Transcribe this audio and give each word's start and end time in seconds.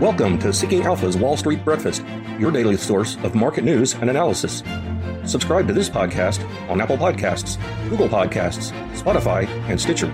Welcome 0.00 0.40
to 0.40 0.52
Seeking 0.52 0.82
Alpha's 0.82 1.16
Wall 1.16 1.36
Street 1.36 1.64
Breakfast, 1.64 2.04
your 2.36 2.50
daily 2.50 2.76
source 2.76 3.16
of 3.18 3.36
market 3.36 3.62
news 3.62 3.94
and 3.94 4.10
analysis. 4.10 4.64
Subscribe 5.24 5.68
to 5.68 5.72
this 5.72 5.88
podcast 5.88 6.42
on 6.68 6.80
Apple 6.80 6.98
Podcasts, 6.98 7.58
Google 7.88 8.08
Podcasts, 8.08 8.72
Spotify, 8.98 9.46
and 9.68 9.80
Stitcher. 9.80 10.08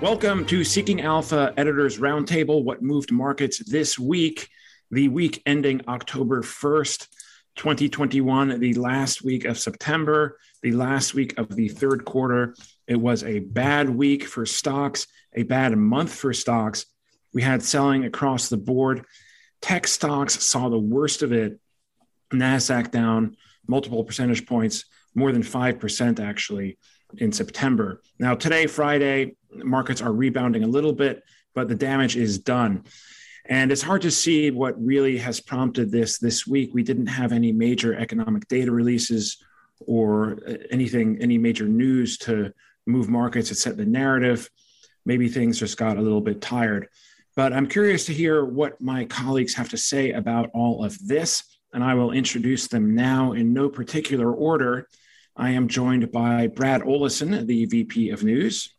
Welcome 0.00 0.46
to 0.46 0.62
Seeking 0.62 1.00
Alpha 1.00 1.52
Editors 1.56 1.98
Roundtable 1.98 2.62
What 2.62 2.82
Moved 2.82 3.10
Markets 3.10 3.58
This 3.68 3.98
Week, 3.98 4.48
the 4.92 5.08
week 5.08 5.42
ending 5.44 5.82
October 5.88 6.42
1st, 6.42 7.08
2021, 7.56 8.60
the 8.60 8.74
last 8.74 9.24
week 9.24 9.44
of 9.44 9.58
September, 9.58 10.38
the 10.62 10.72
last 10.72 11.14
week 11.14 11.38
of 11.38 11.54
the 11.54 11.68
third 11.68 12.04
quarter. 12.04 12.54
It 12.86 12.96
was 12.96 13.22
a 13.24 13.40
bad 13.40 13.88
week 13.88 14.24
for 14.24 14.46
stocks, 14.46 15.06
a 15.34 15.42
bad 15.42 15.76
month 15.76 16.14
for 16.14 16.32
stocks. 16.32 16.86
We 17.32 17.42
had 17.42 17.62
selling 17.62 18.04
across 18.04 18.48
the 18.48 18.56
board. 18.56 19.04
Tech 19.60 19.86
stocks 19.86 20.42
saw 20.44 20.68
the 20.68 20.78
worst 20.78 21.22
of 21.22 21.32
it. 21.32 21.58
NASDAQ 22.32 22.90
down 22.90 23.36
multiple 23.66 24.04
percentage 24.04 24.46
points, 24.46 24.84
more 25.14 25.32
than 25.32 25.42
5% 25.42 26.20
actually 26.20 26.78
in 27.16 27.32
September. 27.32 28.02
Now, 28.18 28.34
today, 28.34 28.66
Friday, 28.66 29.36
markets 29.52 30.02
are 30.02 30.12
rebounding 30.12 30.64
a 30.64 30.68
little 30.68 30.92
bit, 30.92 31.22
but 31.54 31.68
the 31.68 31.74
damage 31.74 32.16
is 32.16 32.38
done. 32.38 32.84
And 33.46 33.72
it's 33.72 33.82
hard 33.82 34.02
to 34.02 34.10
see 34.10 34.50
what 34.50 34.82
really 34.82 35.18
has 35.18 35.40
prompted 35.40 35.90
this 35.90 36.18
this 36.18 36.46
week. 36.46 36.70
We 36.74 36.82
didn't 36.82 37.06
have 37.06 37.32
any 37.32 37.52
major 37.52 37.94
economic 37.94 38.46
data 38.48 38.70
releases 38.70 39.42
or 39.86 40.38
uh, 40.46 40.54
anything, 40.70 41.18
any 41.20 41.38
major 41.38 41.66
news 41.66 42.18
to 42.18 42.52
move 42.86 43.08
markets 43.08 43.48
that 43.48 43.56
set 43.56 43.76
the 43.76 43.84
narrative. 43.84 44.48
Maybe 45.04 45.28
things 45.28 45.58
just 45.58 45.76
got 45.76 45.96
a 45.96 46.02
little 46.02 46.20
bit 46.20 46.40
tired. 46.40 46.88
But 47.36 47.52
I'm 47.52 47.68
curious 47.68 48.06
to 48.06 48.12
hear 48.12 48.44
what 48.44 48.80
my 48.80 49.04
colleagues 49.04 49.54
have 49.54 49.68
to 49.70 49.76
say 49.76 50.12
about 50.12 50.50
all 50.54 50.84
of 50.84 50.98
this. 51.06 51.44
And 51.72 51.84
I 51.84 51.94
will 51.94 52.12
introduce 52.12 52.66
them 52.66 52.94
now 52.94 53.32
in 53.32 53.52
no 53.52 53.68
particular 53.68 54.32
order. 54.32 54.88
I 55.36 55.50
am 55.50 55.68
joined 55.68 56.10
by 56.10 56.48
Brad 56.48 56.82
Olesen, 56.82 57.46
the 57.46 57.66
VP 57.66 58.10
of 58.10 58.24
News, 58.24 58.74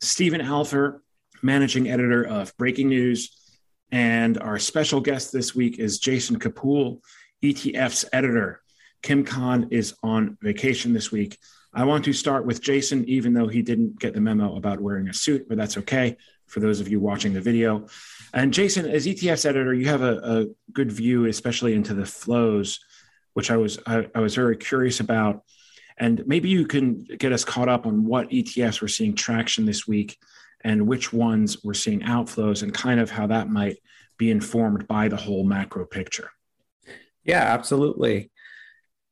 Stephen 0.00 0.40
Alpher, 0.40 1.02
managing 1.42 1.90
editor 1.90 2.24
of 2.24 2.56
Breaking 2.56 2.88
News, 2.88 3.42
and 3.90 4.38
our 4.38 4.58
special 4.58 5.02
guest 5.02 5.32
this 5.32 5.54
week 5.54 5.78
is 5.78 5.98
Jason 5.98 6.38
Capul, 6.38 7.02
ETF's 7.44 8.06
editor. 8.10 8.61
Kim 9.02 9.24
Khan 9.24 9.68
is 9.70 9.94
on 10.02 10.38
vacation 10.40 10.92
this 10.92 11.10
week. 11.10 11.38
I 11.74 11.84
want 11.84 12.04
to 12.04 12.12
start 12.12 12.44
with 12.46 12.60
Jason, 12.60 13.08
even 13.08 13.32
though 13.32 13.48
he 13.48 13.62
didn't 13.62 13.98
get 13.98 14.14
the 14.14 14.20
memo 14.20 14.56
about 14.56 14.80
wearing 14.80 15.08
a 15.08 15.14
suit, 15.14 15.48
but 15.48 15.56
that's 15.56 15.78
okay 15.78 16.16
for 16.46 16.60
those 16.60 16.80
of 16.80 16.88
you 16.88 17.00
watching 17.00 17.32
the 17.32 17.40
video. 17.40 17.86
And 18.34 18.52
Jason, 18.52 18.86
as 18.86 19.06
ETF's 19.06 19.44
editor, 19.44 19.72
you 19.72 19.86
have 19.86 20.02
a, 20.02 20.18
a 20.18 20.46
good 20.72 20.92
view, 20.92 21.24
especially 21.24 21.74
into 21.74 21.94
the 21.94 22.04
flows, 22.04 22.78
which 23.32 23.50
I 23.50 23.56
was 23.56 23.78
I, 23.86 24.06
I 24.14 24.20
was 24.20 24.34
very 24.34 24.56
curious 24.56 25.00
about. 25.00 25.42
And 25.98 26.22
maybe 26.26 26.48
you 26.48 26.66
can 26.66 27.04
get 27.04 27.32
us 27.32 27.44
caught 27.44 27.68
up 27.68 27.86
on 27.86 28.04
what 28.04 28.30
ETFs 28.30 28.82
we're 28.82 28.88
seeing 28.88 29.14
traction 29.14 29.64
this 29.64 29.86
week 29.86 30.18
and 30.62 30.86
which 30.86 31.12
ones 31.12 31.62
we're 31.64 31.74
seeing 31.74 32.00
outflows 32.00 32.62
and 32.62 32.72
kind 32.72 33.00
of 33.00 33.10
how 33.10 33.26
that 33.28 33.48
might 33.48 33.78
be 34.18 34.30
informed 34.30 34.86
by 34.86 35.08
the 35.08 35.16
whole 35.16 35.44
macro 35.44 35.86
picture. 35.86 36.30
Yeah, 37.24 37.42
absolutely. 37.42 38.31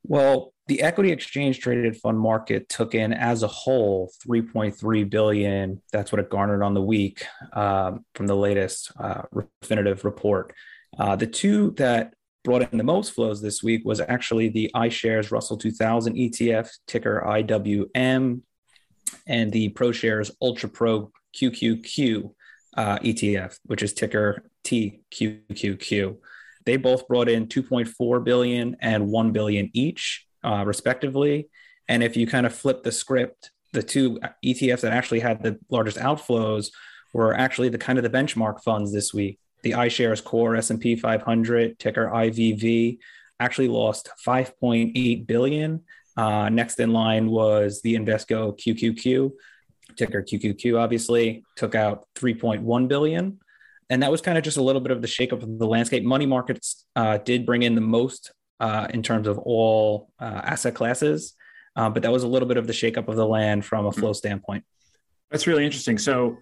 Well, 0.03 0.53
the 0.67 0.81
equity 0.81 1.11
exchange 1.11 1.59
traded 1.59 1.97
fund 1.97 2.19
market 2.19 2.69
took 2.69 2.95
in 2.95 3.13
as 3.13 3.43
a 3.43 3.47
whole 3.47 4.11
3.3 4.25 5.09
billion. 5.09 5.81
That's 5.91 6.11
what 6.11 6.19
it 6.19 6.29
garnered 6.29 6.63
on 6.63 6.73
the 6.73 6.81
week 6.81 7.25
um, 7.53 8.05
from 8.15 8.27
the 8.27 8.35
latest 8.35 8.91
uh, 8.99 9.23
Refinitiv 9.33 10.03
report. 10.03 10.53
Uh, 10.97 11.15
the 11.15 11.27
two 11.27 11.71
that 11.71 12.13
brought 12.43 12.71
in 12.71 12.77
the 12.77 12.83
most 12.83 13.13
flows 13.13 13.41
this 13.41 13.61
week 13.61 13.83
was 13.85 13.99
actually 13.99 14.49
the 14.49 14.71
iShares 14.75 15.31
Russell 15.31 15.57
2000 15.57 16.15
ETF, 16.15 16.69
ticker 16.87 17.23
IWM, 17.25 18.41
and 19.27 19.51
the 19.51 19.69
ProShares 19.69 20.31
Ultra 20.41 20.69
Pro 20.69 21.11
QQQ 21.35 22.33
uh, 22.77 22.99
ETF, 22.99 23.57
which 23.65 23.83
is 23.83 23.93
ticker 23.93 24.43
TQQQ. 24.63 26.17
They 26.65 26.77
both 26.77 27.07
brought 27.07 27.29
in 27.29 27.47
2.4 27.47 28.23
billion 28.23 28.77
and 28.79 29.07
1 29.07 29.31
billion 29.31 29.69
each, 29.73 30.25
uh, 30.43 30.63
respectively. 30.65 31.49
And 31.87 32.03
if 32.03 32.15
you 32.15 32.27
kind 32.27 32.45
of 32.45 32.53
flip 32.53 32.83
the 32.83 32.91
script, 32.91 33.51
the 33.73 33.83
two 33.83 34.19
ETFs 34.45 34.81
that 34.81 34.93
actually 34.93 35.21
had 35.21 35.43
the 35.43 35.59
largest 35.69 35.97
outflows 35.97 36.71
were 37.13 37.33
actually 37.33 37.69
the 37.69 37.77
kind 37.77 37.97
of 37.97 38.03
the 38.03 38.09
benchmark 38.09 38.61
funds 38.61 38.93
this 38.93 39.13
week 39.13 39.39
the 39.63 39.71
iShares 39.71 40.23
Core 40.23 40.55
S&P 40.55 40.95
500 40.95 41.79
ticker 41.79 42.07
IVV 42.07 42.99
actually 43.39 43.67
lost 43.67 44.09
5.8 44.25 45.27
billion. 45.27 45.81
Uh, 46.17 46.49
next 46.49 46.79
in 46.79 46.91
line 46.91 47.27
was 47.27 47.81
the 47.81 47.95
Invesco 47.95 48.57
QQQ 48.59 49.31
ticker 49.97 50.21
QQQ. 50.21 50.79
Obviously, 50.79 51.43
took 51.55 51.75
out 51.75 52.07
3.1 52.15 52.87
billion, 52.87 53.39
and 53.91 54.01
that 54.01 54.09
was 54.09 54.21
kind 54.21 54.37
of 54.37 54.43
just 54.45 54.55
a 54.55 54.63
little 54.63 54.79
bit 54.79 54.93
of 54.93 55.01
the 55.01 55.07
shakeup 55.07 55.43
of 55.43 55.59
the 55.59 55.67
landscape. 55.67 56.05
Money 56.05 56.25
markets 56.25 56.85
uh, 56.95 57.17
did 57.17 57.45
bring 57.45 57.63
in 57.63 57.75
the 57.75 57.81
most 57.81 58.31
uh, 58.61 58.87
in 58.91 59.03
terms 59.03 59.27
of 59.27 59.37
all 59.39 60.13
uh, 60.17 60.41
asset 60.45 60.73
classes, 60.73 61.33
uh, 61.75 61.89
but 61.89 62.01
that 62.03 62.11
was 62.11 62.23
a 62.23 62.27
little 62.27 62.47
bit 62.47 62.55
of 62.55 62.67
the 62.67 62.73
shakeup 62.73 63.09
of 63.09 63.17
the 63.17 63.27
land 63.27 63.65
from 63.65 63.85
a 63.85 63.91
flow 63.91 64.13
standpoint. 64.13 64.63
That's 65.29 65.45
really 65.45 65.65
interesting. 65.65 65.97
So 65.97 66.37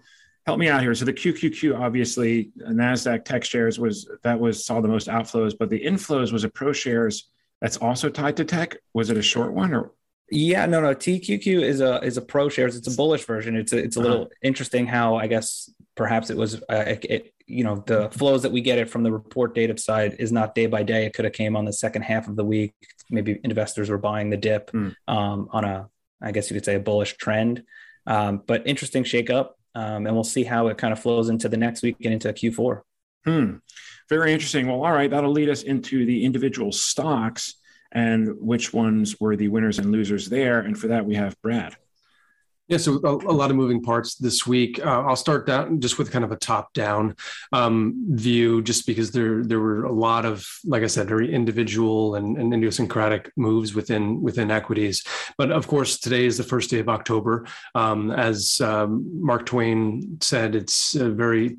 help 0.46 0.60
me 0.60 0.68
out 0.68 0.80
here. 0.80 0.94
So 0.94 1.04
the 1.04 1.12
QQQ, 1.12 1.76
obviously, 1.76 2.52
Nasdaq 2.56 3.24
Tech 3.24 3.44
Shares 3.44 3.80
was 3.80 4.08
that 4.22 4.38
was 4.38 4.64
saw 4.64 4.80
the 4.80 4.88
most 4.88 5.08
outflows, 5.08 5.52
but 5.58 5.70
the 5.70 5.80
inflows 5.80 6.32
was 6.32 6.44
a 6.44 6.48
Pro 6.48 6.72
Shares 6.72 7.30
that's 7.60 7.78
also 7.78 8.08
tied 8.08 8.36
to 8.36 8.44
tech. 8.44 8.76
Was 8.94 9.10
it 9.10 9.16
a 9.16 9.22
short 9.22 9.52
one 9.52 9.74
or? 9.74 9.90
Yeah, 10.30 10.66
no, 10.66 10.80
no. 10.80 10.94
TQQ 10.94 11.62
is 11.62 11.80
a 11.80 11.98
is 12.04 12.16
a 12.16 12.22
ProShares. 12.22 12.76
It's 12.76 12.86
a 12.86 12.96
bullish 12.96 13.24
version. 13.24 13.56
It's 13.56 13.72
a, 13.72 13.78
it's 13.78 13.96
a 13.96 14.00
little 14.00 14.22
uh-huh. 14.22 14.34
interesting 14.42 14.86
how 14.86 15.16
I 15.16 15.26
guess 15.26 15.68
perhaps 15.96 16.30
it 16.30 16.36
was 16.36 16.62
uh, 16.70 16.96
it, 17.02 17.34
you 17.50 17.64
know 17.64 17.82
the 17.86 18.10
flows 18.10 18.42
that 18.42 18.52
we 18.52 18.60
get 18.60 18.78
it 18.78 18.88
from 18.88 19.02
the 19.02 19.12
report 19.12 19.54
data 19.54 19.76
side 19.78 20.16
is 20.18 20.32
not 20.32 20.54
day 20.54 20.66
by 20.66 20.82
day. 20.82 21.06
It 21.06 21.14
could 21.14 21.24
have 21.24 21.34
came 21.34 21.56
on 21.56 21.64
the 21.64 21.72
second 21.72 22.02
half 22.02 22.28
of 22.28 22.36
the 22.36 22.44
week. 22.44 22.74
Maybe 23.10 23.38
investors 23.44 23.90
were 23.90 23.98
buying 23.98 24.30
the 24.30 24.36
dip 24.36 24.70
mm. 24.72 24.94
um, 25.08 25.48
on 25.50 25.64
a 25.64 25.88
I 26.22 26.32
guess 26.32 26.50
you 26.50 26.54
could 26.54 26.64
say 26.64 26.76
a 26.76 26.80
bullish 26.80 27.16
trend. 27.16 27.64
Um, 28.06 28.42
but 28.46 28.66
interesting 28.66 29.04
shakeup 29.04 29.50
um, 29.74 30.06
and 30.06 30.14
we'll 30.14 30.24
see 30.24 30.44
how 30.44 30.68
it 30.68 30.78
kind 30.78 30.92
of 30.92 31.00
flows 31.00 31.28
into 31.28 31.48
the 31.48 31.56
next 31.56 31.82
week 31.82 31.96
and 32.02 32.12
into 32.12 32.32
Q4. 32.32 32.80
Hmm. 33.24 33.56
Very 34.08 34.32
interesting. 34.32 34.66
Well, 34.66 34.84
all 34.84 34.92
right, 34.92 35.10
that'll 35.10 35.30
lead 35.30 35.48
us 35.48 35.62
into 35.62 36.04
the 36.04 36.24
individual 36.24 36.72
stocks 36.72 37.54
and 37.92 38.36
which 38.40 38.72
ones 38.72 39.20
were 39.20 39.36
the 39.36 39.48
winners 39.48 39.78
and 39.78 39.92
losers 39.92 40.28
there. 40.28 40.60
And 40.60 40.78
for 40.78 40.88
that, 40.88 41.06
we 41.06 41.14
have 41.14 41.40
Brad. 41.42 41.76
Yeah, 42.70 42.76
so 42.76 43.00
a, 43.02 43.16
a, 43.16 43.34
lot 43.34 43.50
of 43.50 43.56
moving 43.56 43.82
parts 43.82 44.14
this 44.14 44.46
week. 44.46 44.78
Uh, 44.78 45.02
I'll 45.02 45.16
start 45.16 45.44
down 45.44 45.80
just 45.80 45.98
with 45.98 46.12
kind 46.12 46.24
of 46.24 46.30
a 46.30 46.36
top-down 46.36 47.16
um, 47.52 48.06
view, 48.10 48.62
just 48.62 48.86
because 48.86 49.10
there 49.10 49.42
there 49.42 49.58
were 49.58 49.82
a 49.86 49.92
lot 49.92 50.24
of, 50.24 50.46
like 50.64 50.84
I 50.84 50.86
said, 50.86 51.08
very 51.08 51.34
individual 51.34 52.14
and, 52.14 52.36
and, 52.38 52.54
idiosyncratic 52.54 53.32
moves 53.36 53.74
within 53.74 54.22
within 54.22 54.52
equities. 54.52 55.02
But 55.36 55.50
of 55.50 55.66
course, 55.66 55.98
today 55.98 56.26
is 56.26 56.38
the 56.38 56.44
first 56.44 56.70
day 56.70 56.78
of 56.78 56.88
October. 56.88 57.44
Um, 57.74 58.12
as 58.12 58.60
um, 58.60 59.04
Mark 59.20 59.46
Twain 59.46 60.18
said, 60.20 60.54
it's 60.54 60.94
a 60.94 61.10
very 61.10 61.58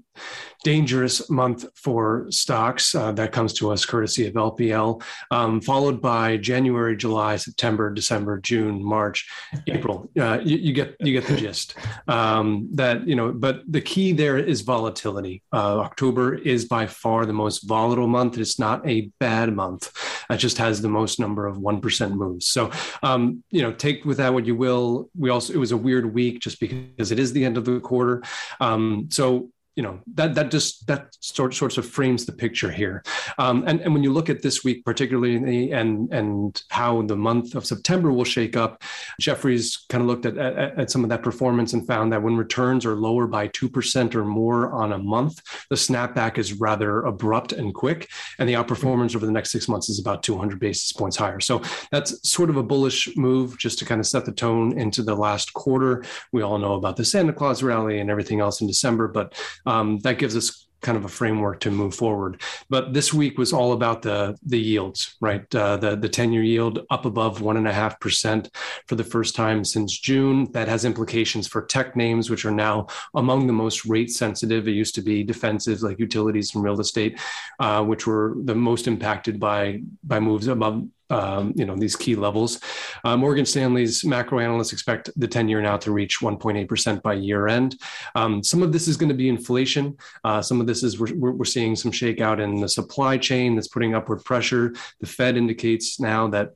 dangerous 0.64 1.30
month 1.30 1.66
for 1.76 2.28
stocks. 2.30 2.94
Uh, 2.94 3.12
that 3.14 3.32
comes 3.32 3.54
to 3.54 3.72
us 3.72 3.86
courtesy 3.86 4.28
of 4.28 4.34
LPL, 4.34 5.02
um, 5.32 5.62
followed 5.62 6.02
by 6.02 6.38
January, 6.38 6.96
July, 6.96 7.36
September, 7.36 7.92
December, 7.92 8.40
June, 8.40 8.84
March, 8.84 9.30
April. 9.68 10.10
Uh, 10.20 10.40
you, 10.44 10.58
you, 10.58 10.74
get 10.74 10.96
you 11.00 11.14
get 11.14 11.28
the 11.28 11.36
gist. 11.36 11.76
Um, 12.08 12.70
that 12.74 13.08
you 13.08 13.16
know, 13.16 13.32
but 13.32 13.62
the 13.68 13.82
key 13.82 14.12
there 14.12 14.38
is 14.38 14.62
volatility. 14.62 15.42
Uh, 15.52 15.80
October 15.80 16.36
is 16.36 16.66
by 16.66 16.88
far 16.88 17.26
the 17.26 17.34
most 17.34 17.68
volatile 17.68 18.08
month. 18.08 18.38
It's 18.38 18.60
not 18.60 18.88
a 18.88 19.12
bad 19.20 19.54
month. 19.54 19.92
It 20.30 20.38
just 20.38 20.58
has 20.58 20.82
the 20.82 20.90
most 20.90 21.20
number 21.20 21.48
of 21.48 21.58
one 21.58 21.82
percent 21.82 22.16
moves. 22.16 22.48
So 22.48 22.72
um, 23.04 23.44
you 23.50 23.62
know, 23.62 23.72
take 23.72 24.06
with 24.06 24.18
that 24.18 24.34
what 24.34 24.46
you 24.46 24.56
will. 24.56 25.10
We 25.18 25.30
also 25.30 25.54
it 25.54 25.58
was 25.58 25.72
a 25.72 25.78
weird 25.78 26.14
week 26.14 26.40
just 26.40 26.60
because 26.60 27.12
it 27.12 27.20
is 27.20 27.34
the 27.34 27.46
end 27.46 27.58
of 27.58 27.66
the 27.66 27.80
quarter. 27.80 28.24
Um, 28.60 29.08
so 29.10 29.50
you 29.76 29.84
know 29.84 30.00
that 30.16 30.36
that 30.36 30.52
just 30.52 30.86
that 30.88 31.16
sort 31.22 31.54
sorts 31.54 31.78
of 31.78 31.86
frames 31.88 32.26
the 32.26 32.32
picture 32.32 32.72
here. 32.72 33.04
Um, 33.38 33.64
and 33.68 33.82
and 33.82 33.94
when 33.94 34.04
you 34.04 34.12
look 34.12 34.30
at 34.30 34.42
this 34.42 34.64
week 34.64 34.84
particularly 34.84 35.72
and 35.72 36.12
and 36.14 36.62
how 36.70 37.02
the 37.04 37.16
month 37.16 37.56
of 37.56 37.66
september 37.66 38.12
will 38.12 38.26
shake 38.26 38.58
up 38.58 38.84
jefferies 39.20 39.86
kind 39.90 40.02
of 40.02 40.08
looked 40.08 40.26
at, 40.26 40.38
at, 40.38 40.78
at 40.78 40.92
some 40.92 41.04
of 41.04 41.10
that 41.10 41.24
performance 41.24 41.74
and 41.74 41.88
found 41.88 42.12
that 42.12 42.22
when 42.22 42.36
returns 42.36 42.86
are 42.86 42.96
lower 42.96 43.28
by 43.28 43.48
2% 43.48 44.16
or 44.16 44.26
more 44.26 44.72
on 44.72 44.94
a 44.94 44.98
month 44.98 45.42
the 45.70 45.76
snapback 45.76 46.38
is 46.38 46.54
rather 46.54 47.02
abrupt 47.02 47.54
and 47.54 47.74
quick 47.74 48.10
and 48.40 48.48
the 48.48 48.54
outperformance 48.54 49.16
over 49.16 49.26
the 49.26 49.32
next 49.32 49.52
six 49.52 49.68
months 49.68 49.90
is 49.90 50.00
about 50.00 50.24
200 50.24 50.60
basis 50.60 50.92
points 50.92 51.18
higher. 51.18 51.40
So 51.40 51.62
that's 51.92 52.30
sort 52.30 52.50
of 52.50 52.58
a 52.58 52.64
bullish 52.64 53.16
move 53.16 53.58
just 53.58 53.80
to 53.80 53.86
kind 53.86 54.00
of 54.00 54.08
set 54.08 54.26
the 54.26 54.32
tone 54.32 54.78
into 54.78 55.04
the 55.04 55.16
last 55.16 55.54
quarter. 55.54 56.04
We 56.32 56.42
all 56.42 56.58
know 56.58 56.74
about 56.74 56.98
the 56.98 57.06
santa 57.06 57.34
claus 57.34 57.64
rally 57.64 58.00
and 58.00 58.10
everything 58.10 58.40
else 58.40 58.62
in 58.62 58.68
december 58.68 59.08
but 59.08 59.34
um, 59.66 60.00
that 60.00 60.18
gives 60.18 60.36
us 60.36 60.68
kind 60.82 60.98
of 60.98 61.06
a 61.06 61.10
framework 61.10 61.60
to 61.62 61.72
move 61.72 61.94
forward. 61.94 62.42
But 62.70 62.94
this 62.94 63.14
week 63.14 63.38
was 63.38 63.54
all 63.54 63.74
about 63.74 64.02
the 64.02 64.38
the 64.46 64.60
yields, 64.60 65.16
right? 65.22 65.44
Uh, 65.56 65.78
the 65.78 65.96
the 65.96 66.10
ten 66.10 66.32
year 66.34 66.44
yield 66.44 66.80
up 66.90 67.06
above 67.06 67.42
one 67.42 67.58
and 67.58 67.68
a 67.68 67.74
half 67.74 68.00
percent 68.00 68.50
for 68.88 68.96
the 68.96 69.04
first 69.04 69.36
time 69.36 69.64
since 69.64 69.98
June. 69.98 70.52
That 70.52 70.68
has 70.68 70.86
implications 70.86 71.48
for 71.48 71.62
tech 71.66 71.96
names, 71.96 72.30
which 72.30 72.46
are 72.46 72.52
now 72.52 72.88
among 73.16 73.48
the 73.48 73.54
most 73.54 73.86
rate 73.86 74.12
sensitive. 74.12 74.68
It 74.68 74.72
used 74.72 74.96
to 74.96 75.02
be 75.02 75.24
defensive, 75.24 75.82
like 75.82 76.00
utilities 76.00 76.56
and 76.56 76.64
real 76.64 76.80
estate, 76.80 77.20
uh, 77.60 77.84
which 77.84 78.08
were 78.08 78.36
the 78.44 78.56
most 78.56 78.88
impacted 78.88 79.40
by 79.40 79.82
by 80.04 80.20
moves 80.20 80.48
above 80.48 80.88
um, 81.12 81.54
you 81.56 81.66
know 81.66 81.76
these 81.76 81.96
key 81.96 82.16
levels. 82.16 82.60
Uh, 83.04 83.18
Morgan 83.18 83.46
Stanley's 83.46 84.04
macro 84.04 84.40
analysts 84.40 84.74
expect 84.74 85.10
the 85.18 85.28
10 85.28 85.50
year 85.50 85.62
now 85.62 85.78
to 85.78 85.92
reach 85.92 86.20
1.8% 86.22 87.02
by 87.02 87.14
year 87.14 87.48
end. 87.48 87.80
Um, 88.16 88.44
some 88.44 88.64
of 88.64 88.72
this 88.72 88.88
is 88.88 88.98
going 88.98 89.10
to 89.10 89.16
be 89.16 89.30
inflation. 89.30 89.98
Uh, 90.24 90.42
some 90.42 90.62
of 90.62 90.68
this 90.68 90.84
is 90.84 91.00
we're, 91.00 91.34
we're 91.34 91.46
seeing 91.46 91.76
some 91.76 91.92
shakeout 91.92 92.42
in 92.42 92.62
the 92.62 92.70
supply 92.70 93.18
chain 93.18 93.56
that's 93.56 93.68
putting 93.68 93.94
upward 93.94 94.24
pressure. 94.24 94.74
The 95.00 95.08
Fed 95.08 95.38
indicates 95.38 96.00
now 96.00 96.28
that 96.30 96.54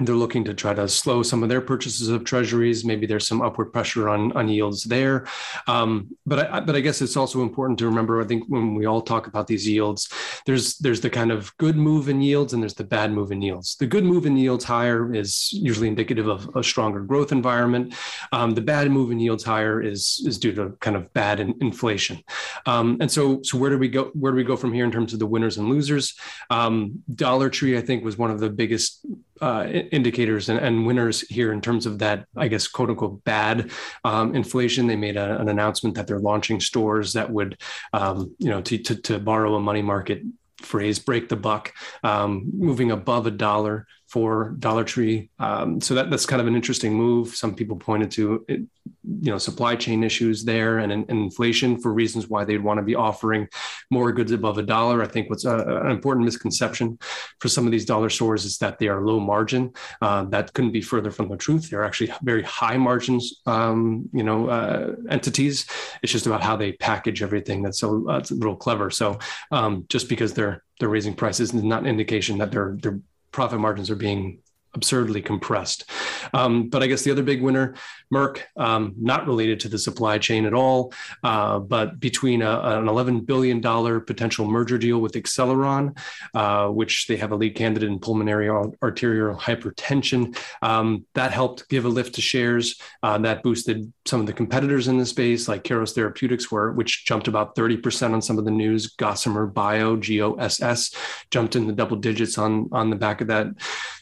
they're 0.00 0.14
looking 0.14 0.44
to 0.44 0.54
try 0.54 0.72
to 0.72 0.88
slow 0.88 1.24
some 1.24 1.42
of 1.42 1.48
their 1.48 1.60
purchases 1.60 2.08
of 2.08 2.22
treasuries. 2.22 2.84
Maybe 2.84 3.04
there's 3.04 3.26
some 3.26 3.42
upward 3.42 3.72
pressure 3.72 4.08
on, 4.08 4.30
on 4.32 4.48
yields 4.48 4.84
there. 4.84 5.26
Um, 5.66 6.16
but 6.24 6.50
I, 6.50 6.60
but 6.60 6.76
I 6.76 6.80
guess 6.80 7.02
it's 7.02 7.16
also 7.16 7.42
important 7.42 7.80
to 7.80 7.86
remember. 7.86 8.22
I 8.22 8.24
think 8.24 8.44
when 8.46 8.74
we 8.74 8.86
all 8.86 9.02
talk 9.02 9.26
about 9.26 9.48
these 9.48 9.66
yields, 9.66 10.08
there's 10.46 10.78
there's 10.78 11.00
the 11.00 11.10
kind 11.10 11.32
of 11.32 11.56
good 11.56 11.76
move 11.76 12.08
in 12.08 12.20
yields 12.20 12.52
and 12.52 12.62
there's 12.62 12.74
the 12.74 12.84
bad 12.84 13.10
move 13.12 13.32
in 13.32 13.42
yields. 13.42 13.76
The 13.76 13.86
good 13.86 14.04
move 14.04 14.24
in 14.24 14.36
yields 14.36 14.64
higher 14.64 15.12
is 15.12 15.52
usually 15.52 15.88
indicative 15.88 16.28
of 16.28 16.48
a 16.54 16.62
stronger 16.62 17.00
growth 17.00 17.32
environment. 17.32 17.94
Um, 18.30 18.52
the 18.52 18.60
bad 18.60 18.88
move 18.92 19.10
in 19.10 19.18
yields 19.18 19.42
higher 19.42 19.82
is 19.82 20.22
is 20.24 20.38
due 20.38 20.52
to 20.52 20.76
kind 20.80 20.96
of 20.96 21.12
bad 21.12 21.40
in, 21.40 21.56
inflation. 21.60 22.22
Um, 22.66 22.98
and 23.00 23.10
so 23.10 23.40
so 23.42 23.58
where 23.58 23.70
do 23.70 23.78
we 23.78 23.88
go? 23.88 24.12
Where 24.14 24.30
do 24.30 24.36
we 24.36 24.44
go 24.44 24.56
from 24.56 24.72
here 24.72 24.84
in 24.84 24.92
terms 24.92 25.12
of 25.12 25.18
the 25.18 25.26
winners 25.26 25.58
and 25.58 25.68
losers? 25.68 26.14
Um, 26.50 27.02
Dollar 27.12 27.50
Tree, 27.50 27.76
I 27.76 27.80
think, 27.80 28.04
was 28.04 28.16
one 28.16 28.30
of 28.30 28.38
the 28.38 28.50
biggest 28.50 29.04
uh, 29.40 29.66
indicators 29.92 30.48
and, 30.48 30.58
and, 30.58 30.86
winners 30.86 31.20
here 31.28 31.52
in 31.52 31.60
terms 31.60 31.86
of 31.86 31.98
that, 31.98 32.26
I 32.36 32.48
guess, 32.48 32.66
quote 32.68 32.90
unquote, 32.90 33.24
bad 33.24 33.70
um, 34.04 34.34
inflation. 34.34 34.86
They 34.86 34.96
made 34.96 35.16
a, 35.16 35.40
an 35.40 35.48
announcement 35.48 35.96
that 35.96 36.06
they're 36.06 36.18
launching 36.18 36.60
stores 36.60 37.12
that 37.14 37.30
would, 37.30 37.60
um, 37.92 38.34
you 38.38 38.50
know, 38.50 38.62
to, 38.62 38.78
to, 38.78 38.96
to, 39.02 39.18
borrow 39.18 39.54
a 39.56 39.60
money 39.60 39.82
market 39.82 40.22
phrase, 40.62 40.98
break 40.98 41.28
the 41.28 41.36
buck, 41.36 41.72
um, 42.02 42.50
moving 42.52 42.90
above 42.90 43.26
a 43.26 43.30
dollar 43.30 43.86
for 44.08 44.56
Dollar 44.58 44.84
Tree. 44.84 45.30
Um, 45.38 45.80
so 45.82 45.94
that, 45.94 46.10
that's 46.10 46.24
kind 46.24 46.40
of 46.40 46.46
an 46.46 46.56
interesting 46.56 46.94
move. 46.94 47.34
Some 47.34 47.54
people 47.54 47.76
pointed 47.76 48.10
to, 48.12 48.44
it, 48.48 48.60
you 48.60 49.30
know, 49.30 49.36
supply 49.36 49.76
chain 49.76 50.02
issues 50.02 50.44
there 50.44 50.78
and, 50.78 50.90
and, 50.90 51.08
inflation 51.10 51.78
for 51.78 51.92
reasons 51.92 52.26
why 52.26 52.44
they'd 52.44 52.62
want 52.62 52.78
to 52.78 52.82
be 52.82 52.94
offering 52.94 53.46
more 53.90 54.10
goods 54.12 54.32
above 54.32 54.56
a 54.56 54.62
dollar. 54.62 55.02
I 55.02 55.06
think 55.06 55.28
what's 55.28 55.44
a, 55.44 55.58
an 55.58 55.90
important 55.90 56.24
misconception 56.24 56.98
for 57.38 57.48
some 57.48 57.66
of 57.66 57.70
these 57.70 57.84
dollar 57.84 58.08
stores 58.08 58.46
is 58.46 58.56
that 58.58 58.78
they 58.78 58.88
are 58.88 59.04
low 59.04 59.20
margin. 59.20 59.74
Uh, 60.00 60.24
that 60.24 60.54
couldn't 60.54 60.72
be 60.72 60.80
further 60.80 61.10
from 61.10 61.28
the 61.28 61.36
truth. 61.36 61.68
They're 61.68 61.84
actually 61.84 62.12
very 62.22 62.42
high 62.42 62.78
margins, 62.78 63.42
um, 63.44 64.08
you 64.14 64.22
know, 64.22 64.48
uh, 64.48 64.94
entities. 65.10 65.66
It's 66.02 66.12
just 66.12 66.26
about 66.26 66.42
how 66.42 66.56
they 66.56 66.72
package 66.72 67.22
everything. 67.22 67.62
That's 67.62 67.78
so 67.78 68.08
uh, 68.08 68.22
a 68.30 68.34
little 68.34 68.56
clever. 68.56 68.90
So 68.90 69.18
um, 69.50 69.84
just 69.90 70.08
because 70.08 70.32
they're 70.32 70.64
they're 70.80 70.88
raising 70.88 71.14
prices 71.14 71.52
is 71.52 71.62
not 71.62 71.82
an 71.82 71.88
indication 71.88 72.38
that 72.38 72.52
they're 72.52 72.76
they're 72.80 73.00
profit 73.38 73.60
margins 73.60 73.88
are 73.88 73.94
being 73.94 74.40
absurdly 74.74 75.22
compressed. 75.22 75.88
Um, 76.32 76.68
but 76.68 76.82
I 76.82 76.86
guess 76.86 77.02
the 77.02 77.10
other 77.10 77.22
big 77.22 77.42
winner, 77.42 77.74
Merck, 78.12 78.40
um, 78.56 78.94
not 78.98 79.26
related 79.26 79.60
to 79.60 79.68
the 79.68 79.78
supply 79.78 80.18
chain 80.18 80.46
at 80.46 80.54
all, 80.54 80.92
uh, 81.22 81.58
but 81.58 82.00
between 82.00 82.42
a, 82.42 82.60
an 82.60 82.86
$11 82.86 83.26
billion 83.26 83.60
potential 83.60 84.46
merger 84.46 84.78
deal 84.78 84.98
with 84.98 85.12
Acceleron, 85.12 85.98
uh, 86.34 86.68
which 86.68 87.06
they 87.06 87.16
have 87.16 87.32
a 87.32 87.36
lead 87.36 87.54
candidate 87.54 87.88
in 87.88 87.98
pulmonary 87.98 88.48
arterial 88.48 89.36
hypertension, 89.36 90.36
um, 90.62 91.04
that 91.14 91.32
helped 91.32 91.68
give 91.68 91.84
a 91.84 91.88
lift 91.88 92.14
to 92.14 92.20
shares. 92.20 92.80
Uh, 93.02 93.18
that 93.18 93.42
boosted 93.42 93.92
some 94.06 94.20
of 94.20 94.26
the 94.26 94.32
competitors 94.32 94.88
in 94.88 94.98
the 94.98 95.06
space, 95.06 95.48
like 95.48 95.64
Keros 95.64 95.94
Therapeutics, 95.94 96.50
were, 96.50 96.72
which 96.72 97.04
jumped 97.04 97.28
about 97.28 97.56
30% 97.56 98.12
on 98.14 98.22
some 98.22 98.38
of 98.38 98.44
the 98.44 98.50
news. 98.50 98.88
Gossamer 98.88 99.46
Bio, 99.46 99.96
GOSS, 99.96 100.94
jumped 101.30 101.56
in 101.56 101.66
the 101.66 101.72
double 101.72 101.96
digits 101.96 102.38
on, 102.38 102.68
on 102.72 102.90
the 102.90 102.96
back 102.96 103.20
of 103.20 103.28
that 103.28 103.48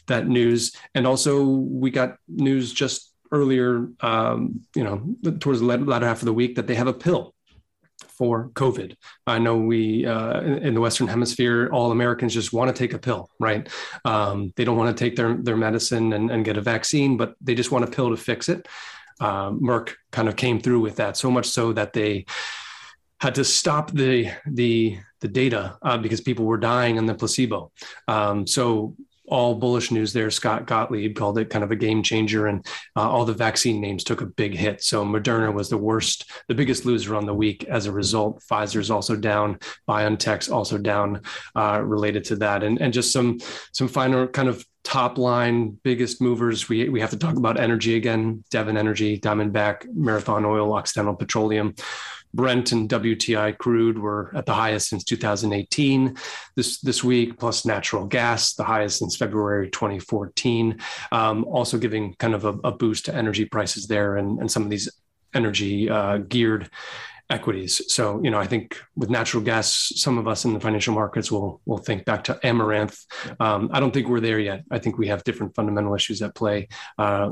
that 0.07 0.27
news. 0.27 0.56
And 0.95 1.05
also, 1.05 1.43
we 1.43 1.89
got 1.91 2.17
news 2.27 2.73
just 2.73 3.13
earlier, 3.31 3.89
um, 4.01 4.61
you 4.75 4.83
know, 4.83 4.97
towards 5.39 5.59
the 5.59 5.65
latter 5.65 6.05
half 6.05 6.21
of 6.21 6.25
the 6.25 6.33
week 6.33 6.55
that 6.55 6.67
they 6.67 6.75
have 6.75 6.87
a 6.87 6.93
pill 6.93 7.33
for 8.17 8.49
COVID. 8.49 8.95
I 9.27 9.39
know 9.39 9.57
we 9.57 10.05
uh, 10.05 10.41
in, 10.41 10.73
the 10.73 10.81
Western 10.81 11.07
Hemisphere, 11.07 11.69
all 11.71 11.91
Americans 11.91 12.33
just 12.33 12.53
want 12.53 12.73
to 12.73 12.77
take 12.77 12.93
a 12.93 12.99
pill, 12.99 13.29
right? 13.39 13.67
Um, 14.05 14.53
they 14.55 14.63
don't 14.65 14.77
want 14.77 14.95
to 14.95 15.03
take 15.03 15.15
their 15.15 15.35
their 15.35 15.57
medicine 15.57 16.13
and, 16.13 16.31
and, 16.31 16.45
get 16.45 16.57
a 16.57 16.61
vaccine, 16.61 17.17
but 17.17 17.35
they 17.41 17.55
just 17.55 17.71
want 17.71 17.85
a 17.85 17.91
pill 17.95 18.09
to 18.09 18.17
fix 18.17 18.49
it. 18.49 18.67
Uh, 19.19 19.51
Merck 19.51 19.93
kind 20.11 20.27
of 20.27 20.35
came 20.35 20.59
through 20.59 20.79
with 20.79 20.95
that 20.97 21.17
so 21.17 21.29
much 21.29 21.47
so 21.47 21.73
that 21.73 21.93
they 21.93 22.25
had 23.19 23.35
to 23.35 23.43
stop 23.43 23.91
the 23.91 24.31
the 24.45 24.97
the 25.21 25.27
data 25.27 25.77
uh, 25.81 25.97
because 25.97 26.21
people 26.21 26.45
were 26.45 26.57
dying 26.57 26.97
on 26.97 27.05
the 27.05 27.15
placebo. 27.15 27.71
Um, 28.07 28.45
so 28.45 28.95
all 29.27 29.55
bullish 29.55 29.91
news 29.91 30.13
there. 30.13 30.31
Scott 30.31 30.65
Gottlieb 30.65 31.15
called 31.15 31.37
it 31.37 31.49
kind 31.49 31.63
of 31.63 31.71
a 31.71 31.75
game 31.75 32.01
changer, 32.03 32.47
and 32.47 32.65
uh, 32.95 33.09
all 33.09 33.25
the 33.25 33.33
vaccine 33.33 33.81
names 33.81 34.03
took 34.03 34.21
a 34.21 34.25
big 34.25 34.55
hit. 34.55 34.83
So 34.83 35.05
Moderna 35.05 35.53
was 35.53 35.69
the 35.69 35.77
worst, 35.77 36.31
the 36.47 36.55
biggest 36.55 36.85
loser 36.85 37.15
on 37.15 37.25
the 37.25 37.33
week 37.33 37.65
as 37.65 37.85
a 37.85 37.91
result. 37.91 38.41
Pfizer's 38.49 38.89
also 38.91 39.15
down, 39.15 39.59
BioNTech's 39.87 40.49
also 40.49 40.77
down 40.77 41.21
uh, 41.55 41.81
related 41.83 42.23
to 42.25 42.35
that, 42.37 42.63
and 42.63 42.81
and 42.81 42.93
just 42.93 43.11
some 43.11 43.39
some 43.73 43.87
final 43.87 44.27
kind 44.27 44.49
of 44.49 44.65
top 44.83 45.17
line 45.17 45.77
biggest 45.83 46.21
movers. 46.21 46.69
We 46.69 46.87
we 46.87 47.01
have 47.01 47.09
to 47.09 47.17
talk 47.17 47.35
about 47.35 47.59
energy 47.59 47.95
again. 47.95 48.43
Devon 48.51 48.77
Energy, 48.77 49.19
Diamondback, 49.19 49.85
Marathon 49.93 50.45
Oil, 50.45 50.73
Occidental 50.73 51.15
Petroleum. 51.15 51.75
Brent 52.33 52.71
and 52.71 52.89
WTI 52.89 53.57
crude 53.57 53.97
were 53.97 54.31
at 54.35 54.45
the 54.45 54.53
highest 54.53 54.89
since 54.89 55.03
2018 55.03 56.15
this, 56.55 56.79
this 56.81 57.03
week, 57.03 57.37
plus 57.37 57.65
natural 57.65 58.05
gas, 58.05 58.53
the 58.53 58.63
highest 58.63 58.99
since 58.99 59.15
February 59.15 59.69
2014. 59.69 60.79
Um, 61.11 61.45
also 61.45 61.77
giving 61.77 62.13
kind 62.15 62.33
of 62.33 62.45
a, 62.45 62.53
a, 62.63 62.71
boost 62.71 63.05
to 63.05 63.15
energy 63.15 63.45
prices 63.45 63.87
there 63.87 64.17
and, 64.17 64.39
and 64.39 64.51
some 64.51 64.63
of 64.63 64.69
these 64.69 64.89
energy 65.33 65.89
uh, 65.89 66.17
geared 66.17 66.69
equities. 67.29 67.81
So, 67.93 68.21
you 68.23 68.29
know, 68.29 68.39
I 68.39 68.47
think 68.47 68.79
with 68.95 69.09
natural 69.09 69.43
gas, 69.43 69.91
some 69.95 70.17
of 70.17 70.27
us 70.27 70.45
in 70.45 70.53
the 70.53 70.59
financial 70.59 70.93
markets 70.93 71.31
will 71.31 71.61
will 71.65 71.77
think 71.77 72.05
back 72.05 72.23
to 72.25 72.39
Amaranth. 72.43 73.05
Um, 73.39 73.69
I 73.73 73.79
don't 73.79 73.93
think 73.93 74.07
we're 74.07 74.21
there 74.21 74.39
yet. 74.39 74.63
I 74.71 74.79
think 74.79 74.97
we 74.97 75.07
have 75.07 75.23
different 75.23 75.55
fundamental 75.55 75.93
issues 75.93 76.21
at 76.21 76.35
play. 76.35 76.67
Uh, 76.97 77.31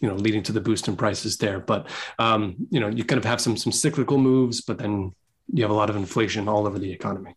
you 0.00 0.08
know 0.08 0.14
leading 0.14 0.42
to 0.44 0.52
the 0.52 0.60
boost 0.60 0.88
in 0.88 0.96
prices 0.96 1.36
there. 1.36 1.60
But 1.60 1.88
um, 2.18 2.56
you 2.70 2.80
know 2.80 2.88
you 2.88 3.04
kind 3.04 3.18
of 3.18 3.24
have 3.24 3.40
some 3.40 3.56
some 3.56 3.72
cyclical 3.72 4.18
moves, 4.18 4.60
but 4.60 4.78
then 4.78 5.12
you 5.52 5.62
have 5.62 5.70
a 5.70 5.74
lot 5.74 5.90
of 5.90 5.96
inflation 5.96 6.48
all 6.48 6.66
over 6.66 6.78
the 6.78 6.92
economy. 6.92 7.34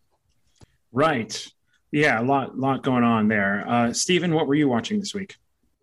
Right. 0.92 1.46
Yeah, 1.92 2.20
a 2.20 2.24
lot 2.24 2.58
lot 2.58 2.82
going 2.82 3.04
on 3.04 3.28
there. 3.28 3.64
Uh, 3.68 3.92
Stephen, 3.92 4.34
what 4.34 4.46
were 4.46 4.54
you 4.54 4.68
watching 4.68 4.98
this 4.98 5.14
week? 5.14 5.36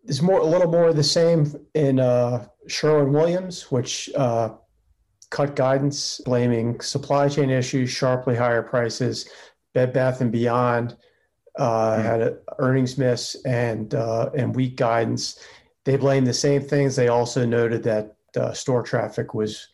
It's 0.05 0.21
more 0.21 0.39
a 0.39 0.45
little 0.45 0.69
more 0.69 0.89
of 0.89 0.95
the 0.95 1.03
same 1.03 1.53
in 1.73 1.99
uh, 1.99 2.47
Sherwin 2.67 3.13
Williams, 3.13 3.71
which 3.71 4.09
uh, 4.15 4.55
cut 5.29 5.55
guidance, 5.55 6.19
blaming 6.25 6.81
supply 6.81 7.29
chain 7.29 7.49
issues, 7.49 7.89
sharply 7.89 8.35
higher 8.35 8.61
prices. 8.61 9.29
Bed 9.73 9.93
Bath 9.93 10.21
and 10.21 10.31
Beyond 10.31 10.97
uh, 11.57 11.91
mm-hmm. 11.91 12.01
had 12.01 12.21
an 12.21 12.37
earnings 12.59 12.97
miss 12.97 13.35
and 13.45 13.93
uh, 13.93 14.29
and 14.35 14.55
weak 14.55 14.75
guidance. 14.75 15.39
They 15.85 15.97
blamed 15.97 16.27
the 16.27 16.33
same 16.33 16.61
things. 16.61 16.95
They 16.95 17.07
also 17.07 17.45
noted 17.45 17.83
that 17.83 18.15
uh, 18.35 18.53
store 18.53 18.83
traffic 18.83 19.33
was 19.33 19.67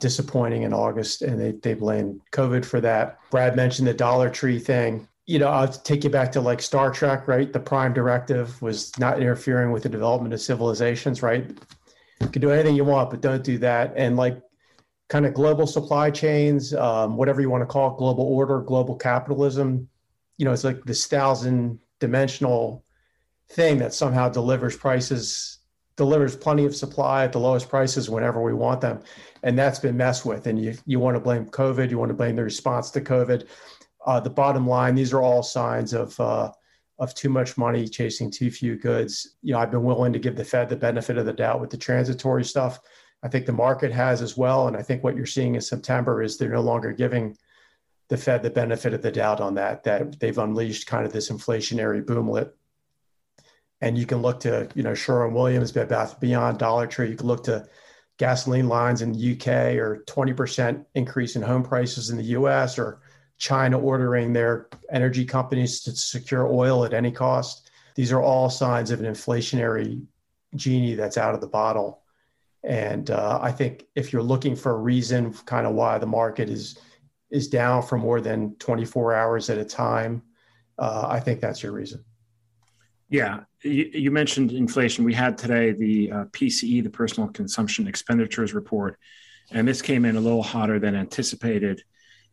disappointing 0.00 0.62
in 0.62 0.72
August, 0.72 1.22
and 1.22 1.40
they, 1.40 1.52
they 1.52 1.74
blamed 1.74 2.20
COVID 2.32 2.64
for 2.64 2.80
that. 2.80 3.18
Brad 3.30 3.54
mentioned 3.54 3.86
the 3.86 3.94
Dollar 3.94 4.28
Tree 4.30 4.58
thing. 4.58 5.06
You 5.26 5.38
know, 5.38 5.48
I'll 5.48 5.68
take 5.68 6.02
you 6.02 6.10
back 6.10 6.32
to 6.32 6.40
like 6.40 6.60
Star 6.60 6.90
Trek, 6.90 7.28
right? 7.28 7.52
The 7.52 7.60
Prime 7.60 7.92
Directive 7.92 8.60
was 8.60 8.96
not 8.98 9.20
interfering 9.20 9.70
with 9.70 9.84
the 9.84 9.88
development 9.88 10.34
of 10.34 10.40
civilizations, 10.40 11.22
right? 11.22 11.48
You 12.20 12.28
can 12.28 12.42
do 12.42 12.50
anything 12.50 12.74
you 12.74 12.84
want, 12.84 13.10
but 13.10 13.20
don't 13.20 13.44
do 13.44 13.58
that. 13.58 13.92
And 13.96 14.16
like 14.16 14.42
kind 15.08 15.26
of 15.26 15.34
global 15.34 15.66
supply 15.66 16.10
chains, 16.10 16.74
um, 16.74 17.16
whatever 17.16 17.40
you 17.40 17.50
want 17.50 17.62
to 17.62 17.66
call 17.66 17.92
it, 17.92 17.98
global 17.98 18.24
order, 18.24 18.60
global 18.60 18.96
capitalism. 18.96 19.88
You 20.38 20.46
know, 20.46 20.52
it's 20.52 20.64
like 20.64 20.82
this 20.84 21.06
thousand 21.06 21.78
dimensional 22.00 22.84
thing 23.52 23.78
that 23.78 23.94
somehow 23.94 24.28
delivers 24.28 24.76
prices, 24.76 25.58
delivers 25.96 26.34
plenty 26.34 26.64
of 26.64 26.74
supply 26.74 27.24
at 27.24 27.32
the 27.32 27.38
lowest 27.38 27.68
prices 27.68 28.08
whenever 28.08 28.42
we 28.42 28.54
want 28.54 28.80
them. 28.80 29.00
And 29.42 29.58
that's 29.58 29.78
been 29.78 29.96
messed 29.96 30.24
with. 30.24 30.46
And 30.46 30.58
you, 30.58 30.74
you 30.86 30.98
want 30.98 31.16
to 31.16 31.20
blame 31.20 31.46
COVID, 31.46 31.90
you 31.90 31.98
want 31.98 32.10
to 32.10 32.14
blame 32.14 32.36
the 32.36 32.44
response 32.44 32.90
to 32.92 33.00
COVID. 33.00 33.46
Uh, 34.06 34.20
the 34.20 34.30
bottom 34.30 34.66
line, 34.66 34.94
these 34.94 35.12
are 35.12 35.22
all 35.22 35.42
signs 35.42 35.92
of, 35.92 36.18
uh, 36.18 36.50
of 36.98 37.14
too 37.14 37.28
much 37.28 37.56
money 37.56 37.86
chasing 37.86 38.30
too 38.30 38.50
few 38.50 38.76
goods. 38.76 39.36
You 39.42 39.52
know, 39.52 39.58
I've 39.58 39.70
been 39.70 39.84
willing 39.84 40.12
to 40.12 40.18
give 40.18 40.36
the 40.36 40.44
Fed 40.44 40.68
the 40.68 40.76
benefit 40.76 41.18
of 41.18 41.26
the 41.26 41.32
doubt 41.32 41.60
with 41.60 41.70
the 41.70 41.76
transitory 41.76 42.44
stuff. 42.44 42.80
I 43.22 43.28
think 43.28 43.46
the 43.46 43.52
market 43.52 43.92
has 43.92 44.22
as 44.22 44.36
well. 44.36 44.66
And 44.66 44.76
I 44.76 44.82
think 44.82 45.04
what 45.04 45.16
you're 45.16 45.26
seeing 45.26 45.54
in 45.54 45.60
September 45.60 46.22
is 46.22 46.36
they're 46.36 46.50
no 46.50 46.60
longer 46.60 46.92
giving 46.92 47.36
the 48.08 48.16
Fed 48.16 48.42
the 48.42 48.50
benefit 48.50 48.92
of 48.92 49.02
the 49.02 49.12
doubt 49.12 49.40
on 49.40 49.54
that, 49.54 49.84
that 49.84 50.18
they've 50.18 50.38
unleashed 50.38 50.86
kind 50.86 51.06
of 51.06 51.12
this 51.12 51.30
inflationary 51.30 52.04
boomlet 52.04 52.50
and 53.82 53.98
you 53.98 54.06
can 54.06 54.22
look 54.22 54.40
to 54.40 54.68
you 54.74 54.82
know 54.82 54.94
Sherwin 54.94 55.34
Williams, 55.34 55.72
Bed 55.72 55.88
Bath 55.88 56.18
Beyond, 56.20 56.58
Dollar 56.58 56.86
Tree. 56.86 57.10
You 57.10 57.16
can 57.16 57.26
look 57.26 57.44
to 57.44 57.66
gasoline 58.16 58.68
lines 58.68 59.02
in 59.02 59.12
the 59.12 59.32
UK 59.32 59.76
or 59.76 60.04
20% 60.06 60.84
increase 60.94 61.34
in 61.34 61.42
home 61.42 61.62
prices 61.62 62.10
in 62.10 62.16
the 62.16 62.24
US 62.38 62.78
or 62.78 63.00
China 63.38 63.78
ordering 63.78 64.32
their 64.32 64.68
energy 64.92 65.24
companies 65.24 65.80
to 65.82 65.96
secure 65.96 66.46
oil 66.46 66.84
at 66.84 66.94
any 66.94 67.10
cost. 67.10 67.70
These 67.96 68.12
are 68.12 68.22
all 68.22 68.48
signs 68.48 68.92
of 68.92 69.00
an 69.00 69.12
inflationary 69.12 70.00
genie 70.54 70.94
that's 70.94 71.18
out 71.18 71.34
of 71.34 71.40
the 71.40 71.48
bottle. 71.48 72.02
And 72.62 73.10
uh, 73.10 73.40
I 73.42 73.50
think 73.50 73.86
if 73.96 74.12
you're 74.12 74.22
looking 74.22 74.54
for 74.54 74.72
a 74.72 74.78
reason, 74.78 75.32
kind 75.32 75.66
of 75.66 75.74
why 75.74 75.98
the 75.98 76.06
market 76.06 76.48
is 76.48 76.78
is 77.30 77.48
down 77.48 77.82
for 77.82 77.96
more 77.96 78.20
than 78.20 78.54
24 78.56 79.14
hours 79.14 79.48
at 79.48 79.56
a 79.56 79.64
time, 79.64 80.22
uh, 80.78 81.06
I 81.08 81.18
think 81.18 81.40
that's 81.40 81.62
your 81.62 81.72
reason. 81.72 82.04
Yeah, 83.08 83.40
you, 83.62 83.90
you, 83.92 84.10
mentioned 84.10 84.52
inflation. 84.52 85.04
We 85.04 85.14
had 85.14 85.38
today 85.38 85.72
the 85.72 86.12
uh, 86.12 86.24
PCE, 86.26 86.82
the 86.82 86.90
Personal 86.90 87.28
Consumption 87.28 87.86
Expenditures 87.86 88.54
Report, 88.54 88.98
and 89.50 89.66
this 89.66 89.82
came 89.82 90.04
in 90.04 90.16
a 90.16 90.20
little 90.20 90.42
hotter 90.42 90.78
than 90.78 90.94
anticipated. 90.94 91.82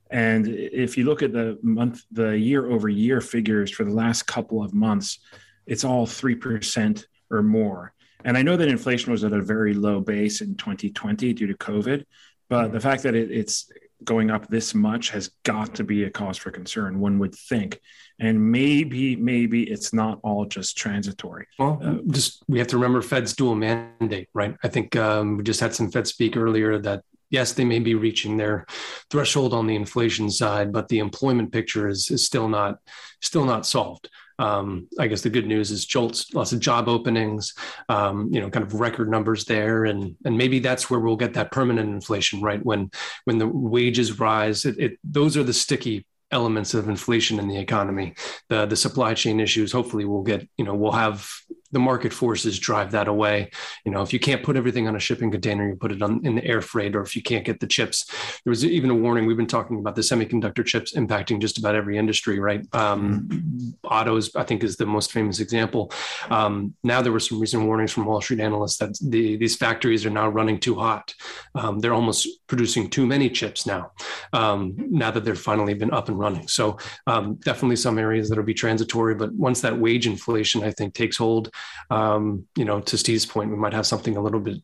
And 0.09 0.47
if 0.47 0.97
you 0.97 1.05
look 1.05 1.21
at 1.21 1.33
the 1.33 1.59
month, 1.61 2.03
the 2.11 2.37
year 2.37 2.69
over 2.69 2.89
year 2.89 3.21
figures 3.21 3.69
for 3.69 3.83
the 3.83 3.93
last 3.93 4.23
couple 4.23 4.63
of 4.63 4.73
months, 4.73 5.19
it's 5.67 5.83
all 5.83 6.07
3% 6.07 7.05
or 7.29 7.43
more. 7.43 7.93
And 8.25 8.37
I 8.37 8.41
know 8.41 8.57
that 8.57 8.67
inflation 8.67 9.11
was 9.11 9.23
at 9.23 9.33
a 9.33 9.41
very 9.41 9.73
low 9.73 10.01
base 10.01 10.41
in 10.41 10.55
2020 10.55 11.33
due 11.33 11.47
to 11.47 11.53
COVID, 11.53 12.05
but 12.49 12.71
the 12.71 12.79
fact 12.79 13.03
that 13.03 13.15
it, 13.15 13.31
it's 13.31 13.69
going 14.03 14.31
up 14.31 14.47
this 14.47 14.73
much 14.73 15.09
has 15.11 15.31
got 15.43 15.75
to 15.75 15.83
be 15.83 16.03
a 16.03 16.09
cause 16.09 16.37
for 16.37 16.51
concern, 16.51 16.99
one 16.99 17.19
would 17.19 17.35
think. 17.35 17.79
And 18.19 18.51
maybe, 18.51 19.15
maybe 19.15 19.63
it's 19.63 19.93
not 19.93 20.19
all 20.23 20.45
just 20.45 20.77
transitory. 20.77 21.47
Well, 21.57 21.79
uh, 21.83 21.95
just 22.11 22.43
we 22.47 22.59
have 22.59 22.67
to 22.69 22.77
remember 22.77 23.01
Fed's 23.01 23.33
dual 23.33 23.55
mandate, 23.55 24.29
right? 24.33 24.55
I 24.63 24.67
think 24.67 24.95
um, 24.95 25.37
we 25.37 25.43
just 25.43 25.59
had 25.59 25.73
some 25.73 25.91
Fed 25.91 26.07
speak 26.07 26.35
earlier 26.35 26.77
that 26.79 27.03
yes, 27.29 27.53
they 27.53 27.65
may 27.65 27.79
be 27.79 27.95
reaching 27.95 28.37
their 28.37 28.65
threshold 29.09 29.53
on 29.53 29.67
the 29.67 29.75
inflation 29.75 30.29
side, 30.29 30.71
but 30.71 30.87
the 30.87 30.99
employment 30.99 31.51
picture 31.51 31.87
is, 31.87 32.09
is 32.11 32.25
still 32.25 32.47
not 32.47 32.79
still 33.21 33.45
not 33.45 33.65
solved. 33.65 34.09
Um, 34.39 34.87
I 34.97 35.07
guess 35.07 35.21
the 35.21 35.29
good 35.29 35.47
news 35.47 35.69
is 35.69 35.85
JOLTS, 35.85 36.33
lots 36.33 36.53
of 36.53 36.61
job 36.61 36.87
openings, 36.87 37.53
um, 37.89 38.29
you 38.31 38.39
know, 38.39 38.49
kind 38.49 38.65
of 38.65 38.73
record 38.73 39.09
numbers 39.09 39.43
there, 39.45 39.85
and 39.85 40.15
and 40.25 40.37
maybe 40.37 40.59
that's 40.59 40.89
where 40.89 40.99
we'll 40.99 41.17
get 41.17 41.33
that 41.33 41.51
permanent 41.51 41.89
inflation, 41.89 42.41
right? 42.41 42.63
When 42.63 42.89
when 43.25 43.37
the 43.37 43.47
wages 43.47 44.19
rise, 44.19 44.65
it, 44.65 44.79
it 44.79 44.99
those 45.03 45.35
are 45.35 45.43
the 45.43 45.53
sticky 45.53 46.05
elements 46.31 46.73
of 46.73 46.87
inflation 46.87 47.39
in 47.39 47.47
the 47.47 47.57
economy 47.57 48.13
the 48.49 48.67
the 48.67 48.75
supply 48.75 49.15
chain 49.15 49.39
issues 49.39 49.71
hopefully 49.71 50.05
we'll 50.05 50.21
get 50.21 50.47
you 50.57 50.63
know 50.63 50.75
we'll 50.75 50.91
have 50.91 51.27
the 51.71 51.79
market 51.79 52.13
forces 52.13 52.59
drive 52.59 52.91
that 52.91 53.07
away. 53.07 53.49
You 53.85 53.91
know, 53.91 54.01
if 54.01 54.13
you 54.13 54.19
can't 54.19 54.43
put 54.43 54.57
everything 54.57 54.87
on 54.87 54.95
a 54.95 54.99
shipping 54.99 55.31
container, 55.31 55.67
you 55.67 55.75
put 55.75 55.91
it 55.91 56.01
on 56.01 56.25
in 56.25 56.35
the 56.35 56.45
air 56.45 56.61
freight, 56.61 56.95
or 56.95 57.01
if 57.01 57.15
you 57.15 57.21
can't 57.21 57.45
get 57.45 57.59
the 57.59 57.67
chips, 57.67 58.05
there 58.43 58.51
was 58.51 58.65
even 58.65 58.89
a 58.89 58.95
warning. 58.95 59.25
We've 59.25 59.37
been 59.37 59.47
talking 59.47 59.79
about 59.79 59.95
the 59.95 60.01
semiconductor 60.01 60.65
chips 60.65 60.93
impacting 60.93 61.39
just 61.39 61.57
about 61.57 61.75
every 61.75 61.97
industry, 61.97 62.39
right? 62.39 62.61
Um, 62.73 63.27
mm-hmm. 63.27 63.69
autos, 63.83 64.35
I 64.35 64.43
think, 64.43 64.63
is 64.63 64.77
the 64.77 64.85
most 64.85 65.11
famous 65.11 65.39
example. 65.39 65.91
Um, 66.29 66.73
now 66.83 67.01
there 67.01 67.11
were 67.11 67.19
some 67.19 67.39
recent 67.39 67.65
warnings 67.65 67.91
from 67.91 68.05
Wall 68.05 68.21
Street 68.21 68.39
analysts 68.39 68.77
that 68.77 68.97
the, 69.01 69.37
these 69.37 69.55
factories 69.55 70.05
are 70.05 70.09
now 70.09 70.29
running 70.29 70.59
too 70.59 70.75
hot. 70.75 71.13
Um, 71.55 71.79
they're 71.79 71.93
almost 71.93 72.27
producing 72.47 72.89
too 72.89 73.05
many 73.05 73.29
chips 73.29 73.65
now. 73.65 73.91
Um, 74.33 74.75
now 74.77 75.11
that 75.11 75.23
they're 75.23 75.35
finally 75.35 75.73
been 75.73 75.93
up 75.93 76.09
and 76.09 76.17
running, 76.17 76.47
so 76.47 76.77
um, 77.07 77.35
definitely 77.35 77.75
some 77.75 77.99
areas 77.99 78.29
that 78.29 78.37
will 78.37 78.43
be 78.43 78.53
transitory. 78.53 79.15
But 79.15 79.33
once 79.33 79.61
that 79.61 79.77
wage 79.77 80.07
inflation, 80.07 80.63
I 80.63 80.71
think, 80.71 80.93
takes 80.93 81.17
hold 81.17 81.51
um, 81.89 82.45
you 82.55 82.65
know, 82.65 82.79
to 82.81 82.97
Steve's 82.97 83.25
point, 83.25 83.49
we 83.49 83.57
might 83.57 83.73
have 83.73 83.87
something 83.87 84.17
a 84.17 84.21
little 84.21 84.39
bit 84.39 84.61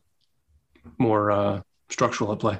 more 0.98 1.30
uh, 1.30 1.60
structural 1.88 2.32
at 2.32 2.38
play. 2.38 2.58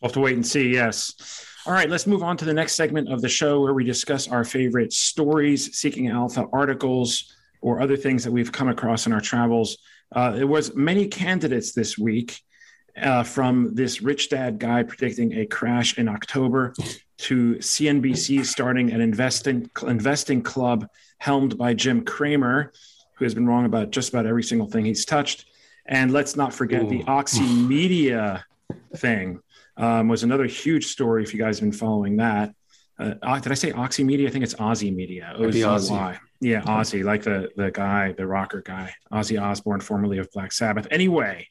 We'll 0.00 0.08
have 0.08 0.12
to 0.12 0.20
wait 0.20 0.34
and 0.34 0.46
see. 0.46 0.72
Yes. 0.72 1.44
All 1.66 1.72
right, 1.72 1.90
let's 1.90 2.06
move 2.06 2.22
on 2.22 2.36
to 2.38 2.44
the 2.44 2.54
next 2.54 2.76
segment 2.76 3.12
of 3.12 3.20
the 3.20 3.28
show 3.28 3.60
where 3.60 3.74
we 3.74 3.84
discuss 3.84 4.28
our 4.28 4.44
favorite 4.44 4.92
stories, 4.92 5.76
seeking 5.76 6.08
alpha 6.08 6.46
articles, 6.52 7.34
or 7.60 7.80
other 7.80 7.96
things 7.96 8.24
that 8.24 8.32
we've 8.32 8.52
come 8.52 8.68
across 8.68 9.06
in 9.06 9.12
our 9.12 9.20
travels. 9.20 9.78
Uh, 10.12 10.30
there 10.30 10.46
was 10.46 10.74
many 10.74 11.06
candidates 11.06 11.72
this 11.72 11.98
week, 11.98 12.40
uh, 13.02 13.22
from 13.22 13.74
this 13.74 14.02
rich 14.02 14.28
dad 14.28 14.58
guy 14.58 14.82
predicting 14.82 15.32
a 15.34 15.46
crash 15.46 15.98
in 15.98 16.08
October 16.08 16.74
to 17.18 17.56
CNBC 17.56 18.44
starting 18.44 18.92
an 18.92 19.00
investing 19.00 19.70
investing 19.86 20.42
club 20.42 20.86
helmed 21.18 21.58
by 21.58 21.74
Jim 21.74 22.04
Cramer, 22.04 22.72
who 23.18 23.24
has 23.24 23.34
been 23.34 23.46
wrong 23.46 23.64
about 23.64 23.90
just 23.90 24.10
about 24.10 24.26
every 24.26 24.42
single 24.42 24.68
thing 24.68 24.84
he's 24.84 25.04
touched. 25.04 25.46
And 25.86 26.12
let's 26.12 26.36
not 26.36 26.54
forget 26.54 26.84
Ooh. 26.84 26.88
the 26.88 27.04
Oxy 27.06 27.42
Media 27.42 28.44
thing 28.96 29.40
um, 29.76 30.08
was 30.08 30.22
another 30.22 30.46
huge 30.46 30.86
story. 30.86 31.22
If 31.22 31.32
you 31.32 31.40
guys 31.40 31.58
have 31.58 31.68
been 31.68 31.78
following 31.78 32.16
that, 32.18 32.54
uh, 32.98 33.38
did 33.40 33.52
I 33.52 33.54
say 33.54 33.72
Oxy 33.72 34.04
Media? 34.04 34.28
I 34.28 34.30
think 34.30 34.44
it's 34.44 34.54
Ozzy 34.54 34.94
Media. 34.94 35.32
O 35.36 35.50
Z 35.50 35.64
Y. 35.64 36.18
Yeah, 36.40 36.62
Ozzy, 36.62 37.04
like 37.04 37.22
the 37.22 37.50
the 37.56 37.70
guy, 37.70 38.12
the 38.12 38.26
rocker 38.26 38.60
guy, 38.60 38.92
Ozzy 39.12 39.40
Osbourne, 39.40 39.80
formerly 39.80 40.18
of 40.18 40.30
Black 40.32 40.52
Sabbath. 40.52 40.86
Anyway, 40.90 41.48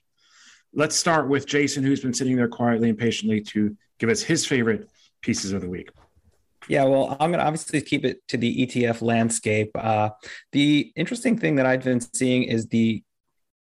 let's 0.73 0.95
start 0.95 1.27
with 1.27 1.45
Jason, 1.45 1.83
who's 1.83 2.01
been 2.01 2.13
sitting 2.13 2.35
there 2.35 2.47
quietly 2.47 2.89
and 2.89 2.97
patiently 2.97 3.41
to 3.41 3.75
give 3.97 4.09
us 4.09 4.21
his 4.21 4.45
favorite 4.45 4.89
pieces 5.21 5.51
of 5.51 5.61
the 5.61 5.69
week. 5.69 5.89
Yeah, 6.67 6.83
well, 6.83 7.15
I'm 7.19 7.31
going 7.31 7.39
to 7.39 7.45
obviously 7.45 7.81
keep 7.81 8.03
it 8.03 8.27
to 8.27 8.37
the 8.37 8.65
ETF 8.65 9.01
landscape. 9.01 9.71
Uh, 9.75 10.09
the 10.51 10.91
interesting 10.95 11.37
thing 11.37 11.55
that 11.55 11.65
I've 11.65 11.83
been 11.83 12.01
seeing 12.01 12.43
is 12.43 12.67
the 12.67 13.03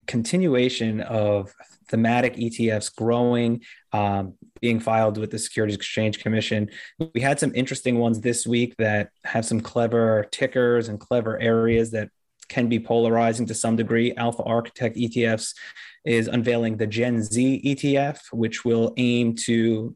continuation 0.07 1.01
of 1.01 1.53
thematic 1.87 2.35
ETFs 2.35 2.93
growing, 2.95 3.61
um, 3.93 4.33
being 4.59 4.79
filed 4.79 5.17
with 5.17 5.31
the 5.31 5.39
Securities 5.39 5.75
Exchange 5.75 6.19
Commission. 6.19 6.69
We 7.13 7.21
had 7.21 7.39
some 7.39 7.53
interesting 7.53 7.99
ones 7.99 8.21
this 8.21 8.47
week 8.47 8.75
that 8.77 9.09
have 9.23 9.45
some 9.45 9.61
clever 9.61 10.25
tickers 10.31 10.89
and 10.89 10.99
clever 10.99 11.39
areas 11.39 11.91
that 11.91 12.09
can 12.49 12.69
be 12.69 12.79
polarizing 12.79 13.45
to 13.47 13.53
some 13.55 13.75
degree. 13.75 14.13
Alpha 14.15 14.43
Architect 14.43 14.97
ETFs 14.97 15.53
is 16.05 16.27
unveiling 16.27 16.77
the 16.77 16.87
Gen 16.87 17.21
Z 17.21 17.61
ETF, 17.65 18.19
which 18.31 18.63
will 18.63 18.93
aim 18.97 19.35
to 19.45 19.95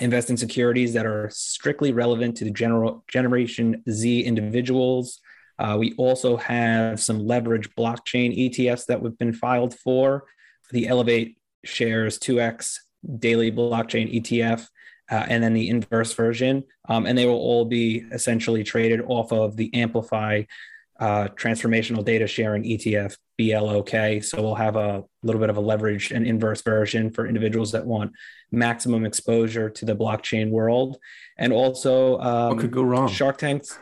invest 0.00 0.30
in 0.30 0.36
securities 0.36 0.92
that 0.92 1.06
are 1.06 1.28
strictly 1.32 1.92
relevant 1.92 2.36
to 2.36 2.44
the 2.44 2.50
general 2.50 3.04
generation 3.08 3.82
Z 3.90 4.22
individuals. 4.22 5.20
Uh, 5.58 5.76
we 5.78 5.94
also 5.94 6.36
have 6.36 7.00
some 7.00 7.26
leverage 7.26 7.68
blockchain 7.74 8.50
ETFs 8.50 8.86
that 8.86 9.02
we've 9.02 9.18
been 9.18 9.32
filed 9.32 9.74
for. 9.74 10.24
The 10.70 10.86
Elevate 10.86 11.36
Shares 11.64 12.18
2X 12.18 12.76
daily 13.18 13.50
blockchain 13.50 14.14
ETF, 14.14 14.68
uh, 15.10 15.26
and 15.28 15.42
then 15.42 15.54
the 15.54 15.68
inverse 15.68 16.14
version. 16.14 16.64
Um, 16.88 17.06
and 17.06 17.18
they 17.18 17.26
will 17.26 17.34
all 17.34 17.64
be 17.64 18.04
essentially 18.12 18.62
traded 18.62 19.00
off 19.06 19.32
of 19.32 19.56
the 19.56 19.74
Amplify 19.74 20.44
uh, 21.00 21.28
transformational 21.28 22.04
data 22.04 22.26
sharing 22.26 22.62
ETF, 22.62 23.16
BLOK. 23.38 24.22
So 24.22 24.42
we'll 24.42 24.54
have 24.54 24.76
a 24.76 25.02
little 25.22 25.40
bit 25.40 25.48
of 25.48 25.56
a 25.56 25.62
leveraged 25.62 26.14
and 26.14 26.26
inverse 26.26 26.60
version 26.60 27.10
for 27.10 27.26
individuals 27.26 27.72
that 27.72 27.86
want 27.86 28.12
maximum 28.52 29.06
exposure 29.06 29.70
to 29.70 29.84
the 29.86 29.96
blockchain 29.96 30.50
world. 30.50 30.98
And 31.38 31.52
also, 31.52 32.18
um, 32.20 32.50
what 32.50 32.58
could 32.58 32.70
go 32.70 32.82
wrong? 32.82 33.08
Shark 33.08 33.38
Tanks. 33.38 33.78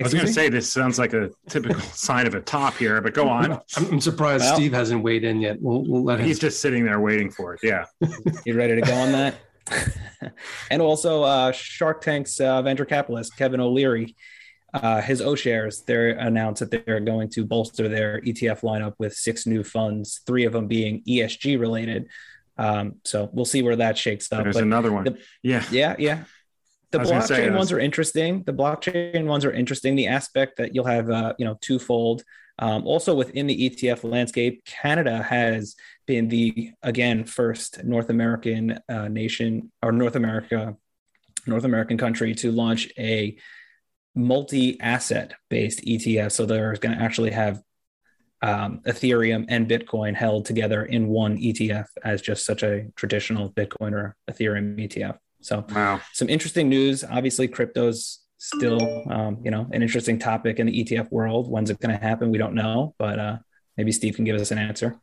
I 0.00 0.04
was 0.04 0.14
going 0.14 0.26
to 0.26 0.32
say 0.32 0.48
this 0.48 0.70
sounds 0.70 0.98
like 0.98 1.12
a 1.12 1.30
typical 1.48 1.80
sign 1.92 2.26
of 2.26 2.34
a 2.34 2.40
top 2.40 2.74
here, 2.76 3.00
but 3.00 3.14
go 3.14 3.28
on. 3.28 3.60
I'm, 3.76 4.00
surprised 4.00 4.44
well, 4.44 4.54
Steve 4.54 4.72
hasn't 4.72 5.02
weighed 5.02 5.24
in 5.24 5.40
yet. 5.40 5.58
We'll, 5.60 5.84
we'll 5.84 6.04
let 6.04 6.20
him. 6.20 6.26
He's 6.26 6.38
just 6.38 6.60
sitting 6.60 6.84
there 6.84 7.00
waiting 7.00 7.30
for 7.30 7.54
it. 7.54 7.60
Yeah. 7.62 7.84
you 8.46 8.54
ready 8.54 8.76
to 8.76 8.80
go 8.80 8.94
on 8.94 9.12
that? 9.12 9.34
and 10.70 10.80
also, 10.82 11.22
uh, 11.22 11.52
Shark 11.52 12.00
Tank's 12.00 12.40
uh, 12.40 12.62
venture 12.62 12.84
capitalist 12.84 13.36
Kevin 13.36 13.60
O'Leary 13.60 14.16
uh, 14.74 15.00
his 15.00 15.20
O'Shares, 15.20 15.82
they 15.82 16.10
announced 16.12 16.60
that 16.60 16.84
they're 16.84 17.00
going 17.00 17.30
to 17.30 17.44
bolster 17.44 17.88
their 17.88 18.20
ETF 18.20 18.60
lineup 18.60 18.94
with 18.98 19.14
six 19.14 19.46
new 19.46 19.64
funds, 19.64 20.20
three 20.26 20.44
of 20.44 20.52
them 20.52 20.66
being 20.66 21.02
ESG 21.04 21.58
related. 21.58 22.08
Um, 22.58 22.96
so 23.04 23.30
we'll 23.32 23.44
see 23.44 23.62
where 23.62 23.76
that 23.76 23.96
shakes 23.96 24.30
up. 24.32 24.42
There's 24.42 24.56
but 24.56 24.64
another 24.64 24.92
one. 24.92 25.04
The, 25.04 25.18
yeah. 25.42 25.64
Yeah. 25.70 25.96
Yeah. 25.98 26.24
The 26.90 26.98
blockchain 26.98 27.26
say, 27.26 27.50
ones 27.50 27.70
are 27.70 27.78
interesting. 27.78 28.42
The 28.44 28.52
blockchain 28.52 29.26
ones 29.26 29.44
are 29.44 29.52
interesting. 29.52 29.94
The 29.94 30.08
aspect 30.08 30.56
that 30.56 30.74
you'll 30.74 30.86
have, 30.86 31.10
uh, 31.10 31.34
you 31.38 31.44
know, 31.44 31.58
twofold. 31.60 32.22
Um, 32.58 32.86
also 32.86 33.14
within 33.14 33.46
the 33.46 33.70
ETF 33.70 34.10
landscape, 34.10 34.64
Canada 34.64 35.22
has 35.22 35.76
been 36.06 36.28
the 36.28 36.72
again 36.82 37.24
first 37.24 37.84
North 37.84 38.10
American 38.10 38.80
uh, 38.88 39.08
nation 39.08 39.70
or 39.82 39.92
North 39.92 40.16
America, 40.16 40.76
North 41.46 41.64
American 41.64 41.98
country 41.98 42.34
to 42.36 42.50
launch 42.50 42.88
a 42.98 43.36
multi-asset 44.14 45.34
based 45.48 45.80
ETF. 45.84 46.32
So 46.32 46.46
they're 46.46 46.74
going 46.74 46.96
to 46.96 47.02
actually 47.02 47.30
have 47.30 47.62
um, 48.42 48.80
Ethereum 48.86 49.46
and 49.48 49.68
Bitcoin 49.68 50.14
held 50.14 50.44
together 50.44 50.84
in 50.84 51.08
one 51.08 51.36
ETF 51.38 51.86
as 52.04 52.22
just 52.22 52.44
such 52.44 52.62
a 52.62 52.86
traditional 52.94 53.50
Bitcoin 53.52 53.92
or 53.92 54.16
Ethereum 54.30 54.76
ETF. 54.78 55.18
So, 55.40 55.64
wow. 55.70 56.00
some 56.12 56.28
interesting 56.28 56.68
news. 56.68 57.04
Obviously, 57.04 57.48
crypto's 57.48 58.20
still, 58.38 59.04
um, 59.10 59.38
you 59.44 59.50
know, 59.50 59.68
an 59.72 59.82
interesting 59.82 60.18
topic 60.18 60.58
in 60.58 60.66
the 60.66 60.84
ETF 60.84 61.10
world. 61.10 61.50
When's 61.50 61.70
it 61.70 61.80
going 61.80 61.96
to 61.96 62.02
happen? 62.02 62.30
We 62.30 62.38
don't 62.38 62.54
know, 62.54 62.94
but 62.98 63.18
uh, 63.18 63.38
maybe 63.76 63.92
Steve 63.92 64.16
can 64.16 64.24
give 64.24 64.40
us 64.40 64.50
an 64.50 64.58
answer. 64.58 64.98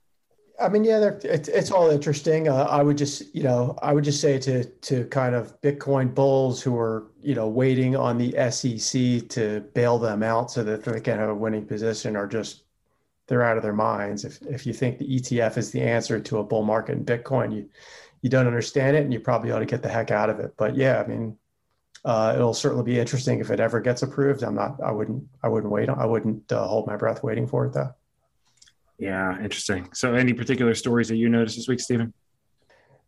I 0.59 0.69
mean, 0.69 0.83
yeah, 0.83 1.11
it's, 1.23 1.49
it's 1.49 1.71
all 1.71 1.89
interesting. 1.89 2.47
Uh, 2.47 2.63
I 2.63 2.81
would 2.81 2.97
just, 2.97 3.33
you 3.35 3.43
know, 3.43 3.77
I 3.81 3.93
would 3.93 4.03
just 4.03 4.21
say 4.21 4.39
to 4.39 4.63
to 4.63 5.05
kind 5.05 5.35
of 5.35 5.59
Bitcoin 5.61 6.13
bulls 6.15 6.61
who 6.61 6.77
are, 6.77 7.07
you 7.21 7.35
know, 7.35 7.47
waiting 7.47 7.95
on 7.95 8.17
the 8.17 8.31
SEC 8.51 9.27
to 9.29 9.61
bail 9.73 9.99
them 9.99 10.23
out 10.23 10.51
so 10.51 10.63
that 10.63 10.83
they 10.83 11.01
can 11.01 11.19
have 11.19 11.29
a 11.29 11.35
winning 11.35 11.65
position, 11.65 12.15
are 12.15 12.27
just 12.27 12.63
they're 13.27 13.43
out 13.43 13.57
of 13.57 13.63
their 13.63 13.73
minds. 13.73 14.23
If 14.23 14.41
if 14.43 14.65
you 14.65 14.73
think 14.73 14.97
the 14.97 15.19
ETF 15.19 15.57
is 15.57 15.71
the 15.71 15.81
answer 15.81 16.19
to 16.19 16.37
a 16.39 16.43
bull 16.43 16.63
market 16.63 16.93
in 16.93 17.05
Bitcoin, 17.05 17.53
you 17.53 17.69
you 18.21 18.29
don't 18.29 18.47
understand 18.47 18.95
it, 18.97 19.03
and 19.03 19.13
you 19.13 19.19
probably 19.19 19.51
ought 19.51 19.59
to 19.59 19.65
get 19.65 19.81
the 19.81 19.89
heck 19.89 20.11
out 20.11 20.29
of 20.29 20.39
it. 20.39 20.53
But 20.57 20.75
yeah, 20.75 21.01
I 21.01 21.07
mean, 21.07 21.37
uh, 22.05 22.33
it'll 22.35 22.53
certainly 22.53 22.83
be 22.83 22.99
interesting 22.99 23.39
if 23.39 23.51
it 23.51 23.59
ever 23.59 23.81
gets 23.81 24.03
approved. 24.03 24.43
I'm 24.43 24.55
not. 24.55 24.81
I 24.81 24.91
wouldn't. 24.91 25.23
I 25.43 25.49
wouldn't 25.49 25.71
wait. 25.71 25.89
I 25.89 26.05
wouldn't 26.05 26.51
uh, 26.51 26.65
hold 26.67 26.87
my 26.87 26.97
breath 26.97 27.23
waiting 27.23 27.47
for 27.47 27.65
it 27.65 27.73
though. 27.73 27.93
Yeah, 28.97 29.37
interesting. 29.41 29.89
So, 29.93 30.13
any 30.13 30.33
particular 30.33 30.73
stories 30.73 31.09
that 31.09 31.17
you 31.17 31.29
noticed 31.29 31.57
this 31.57 31.67
week, 31.67 31.79
Stephen? 31.79 32.13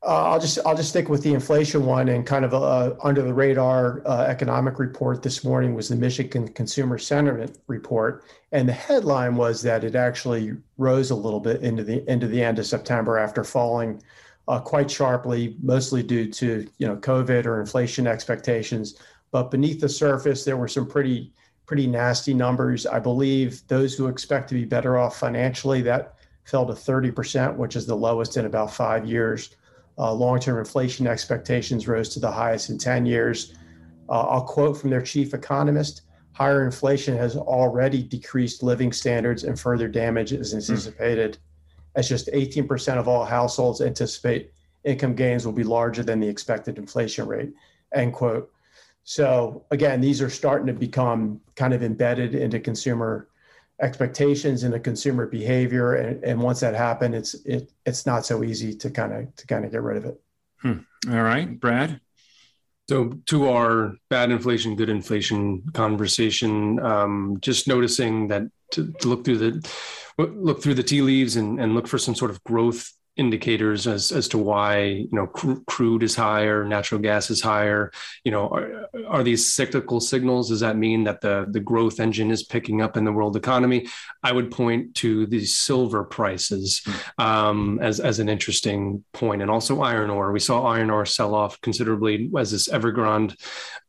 Uh, 0.04 0.30
I'll 0.32 0.40
just 0.40 0.60
I'll 0.66 0.76
just 0.76 0.90
stick 0.90 1.10
with 1.10 1.24
the 1.24 1.34
inflation 1.34 1.86
one 1.86 2.10
and 2.10 2.26
kind 2.26 2.46
of 2.46 2.54
uh, 2.54 2.94
under 3.04 3.24
the 3.24 3.34
radar 3.34 4.04
uh, 4.06 4.26
economic 4.26 4.78
report 4.78 5.24
this 5.24 5.44
morning 5.44 5.74
was 5.74 5.90
the 5.90 5.96
Michigan 5.96 6.48
Consumer 6.50 7.00
Sentiment 7.00 7.58
report, 7.68 8.24
and 8.52 8.70
the 8.70 8.74
headline 8.74 9.36
was 9.36 9.62
that 9.64 9.84
it 9.84 9.96
actually 9.96 10.56
rose 10.78 11.10
a 11.10 11.16
little 11.16 11.40
bit 11.40 11.64
into 11.64 11.84
the 11.84 12.10
into 12.10 12.28
the 12.28 12.42
end 12.42 12.60
of 12.60 12.68
September 12.68 13.18
after 13.18 13.44
falling 13.44 14.02
uh, 14.48 14.60
quite 14.60 14.90
sharply, 14.90 15.58
mostly 15.64 16.04
due 16.04 16.32
to 16.32 16.68
you 16.78 16.88
know 16.88 16.98
COVID 16.98 17.46
or 17.46 17.60
inflation 17.60 18.06
expectations. 18.06 19.00
But 19.32 19.50
beneath 19.50 19.82
the 19.82 19.90
surface, 19.90 20.46
there 20.46 20.58
were 20.58 20.68
some 20.68 20.88
pretty 20.88 21.34
pretty 21.68 21.86
nasty 21.86 22.34
numbers. 22.34 22.88
I 22.88 23.00
believe 23.00 23.62
those 23.68 23.94
who 23.94 24.08
expect 24.08 24.50
to 24.50 24.56
be 24.56 24.66
better 24.66 24.98
off 24.98 25.20
financially 25.20 25.84
that 25.84 26.16
fell 26.46 26.66
to 26.66 26.74
30%, 26.74 27.56
which 27.58 27.76
is 27.76 27.86
the 27.86 27.96
lowest 27.96 28.38
in 28.38 28.46
about 28.46 28.74
five 28.74 29.06
years. 29.06 29.56
Uh, 30.00 30.14
long 30.14 30.40
term 30.40 30.58
inflation 30.58 31.06
expectations 31.06 31.88
rose 31.88 32.10
to 32.10 32.20
the 32.20 32.32
highest 32.32 32.70
in 32.70 32.78
10 32.78 33.06
years. 33.06 33.54
Uh, 34.10 34.22
I'll 34.22 34.46
quote 34.46 34.78
from 34.78 34.90
their 34.90 35.02
chief 35.02 35.34
economist 35.34 36.02
higher 36.38 36.64
inflation 36.64 37.18
has 37.18 37.36
already 37.36 38.04
decreased 38.04 38.62
living 38.62 38.94
standards 38.94 39.44
and 39.44 39.60
further 39.60 39.88
damage 39.88 40.32
is 40.32 40.52
hmm. 40.52 40.58
anticipated, 40.58 41.34
mm. 41.34 41.38
as 41.96 42.08
just 42.08 42.28
18% 42.28 43.00
of 43.00 43.08
all 43.08 43.26
households 43.26 43.82
anticipate 43.82 44.52
income 44.84 45.16
gains 45.16 45.48
will 45.48 45.54
be 45.54 45.64
larger 45.64 46.04
than 46.04 46.20
the 46.20 46.28
expected 46.28 46.78
inflation 46.78 47.26
rate. 47.26 47.52
End 47.96 48.14
quote. 48.14 48.52
So, 49.10 49.64
again, 49.72 50.02
these 50.02 50.22
are 50.22 50.30
starting 50.30 50.68
to 50.68 50.74
become 50.74 51.40
kind 51.56 51.74
of 51.74 51.82
embedded 51.82 52.36
into 52.36 52.60
consumer 52.60 53.30
expectations 53.82 54.64
and 54.64 54.74
the 54.74 54.82
consumer 54.82 55.26
behavior. 55.26 55.94
And, 55.94 56.22
and 56.26 56.42
once 56.42 56.60
that 56.60 56.76
happens 56.76 57.16
it's 57.16 57.34
it 57.46 57.72
it's 57.86 58.06
not 58.06 58.26
so 58.26 58.44
easy 58.44 58.74
to 58.74 58.90
kind 58.90 59.14
of 59.14 59.34
to 59.38 59.48
kind 59.48 59.64
of 59.64 59.72
get 59.72 59.82
rid 59.82 59.96
of 59.96 60.06
it. 60.06 60.22
Hmm. 60.58 60.80
all 61.10 61.22
right. 61.22 61.58
Brad? 61.58 62.02
So 62.90 63.14
to 63.28 63.48
our 63.48 63.96
bad 64.10 64.30
inflation 64.30 64.76
good 64.76 64.90
inflation 64.90 65.64
conversation 65.72 66.78
um, 66.82 67.38
just 67.40 67.66
noticing 67.66 68.28
that 68.28 68.44
to, 68.72 68.92
to 69.00 69.08
look 69.08 69.24
through 69.24 69.38
the 69.38 69.72
look 70.18 70.62
through 70.62 70.74
the 70.74 70.84
tea 70.84 71.02
leaves 71.02 71.38
and, 71.38 71.62
and 71.62 71.74
look 71.74 71.88
for 71.88 71.98
some 71.98 72.16
sort 72.16 72.32
of 72.32 72.44
growth 72.44 72.92
indicators 73.18 73.88
as 73.88 74.12
as 74.12 74.28
to 74.30 74.38
why 74.38 74.80
you 74.80 75.10
know 75.12 75.28
cr- 75.28 75.62
crude 75.66 76.04
is 76.04 76.16
higher, 76.16 76.64
natural 76.64 77.02
gas 77.02 77.30
is 77.30 77.42
higher. 77.42 77.92
You 78.24 78.32
know, 78.32 78.48
are, 78.50 78.90
are, 79.08 79.24
these 79.24 79.52
cyclical 79.52 80.00
signals? 80.00 80.50
Does 80.50 80.60
that 80.60 80.78
mean 80.78 81.04
that 81.06 81.22
the 81.22 81.48
the 81.50 81.60
growth 81.60 82.00
engine 82.00 82.32
is 82.32 82.44
picking 82.44 82.82
up 82.82 82.98
in 82.98 83.06
the 83.06 83.12
world 83.12 83.36
economy? 83.36 83.88
I 84.24 84.32
would 84.32 84.52
point 84.52 84.96
to 84.96 85.26
the 85.26 85.46
silver 85.46 86.04
prices 86.04 86.82
um, 87.18 87.80
as 87.82 88.00
as 88.00 88.20
an 88.20 88.30
interesting 88.30 89.04
point, 89.14 89.42
and 89.42 89.52
also 89.52 89.82
iron 89.82 90.10
ore. 90.10 90.32
We 90.32 90.40
saw 90.40 90.66
iron 90.66 90.90
ore 90.90 91.06
sell 91.06 91.34
off 91.34 91.60
considerably 91.62 92.30
as 92.38 92.52
this 92.52 92.68
Evergrande 92.68 93.36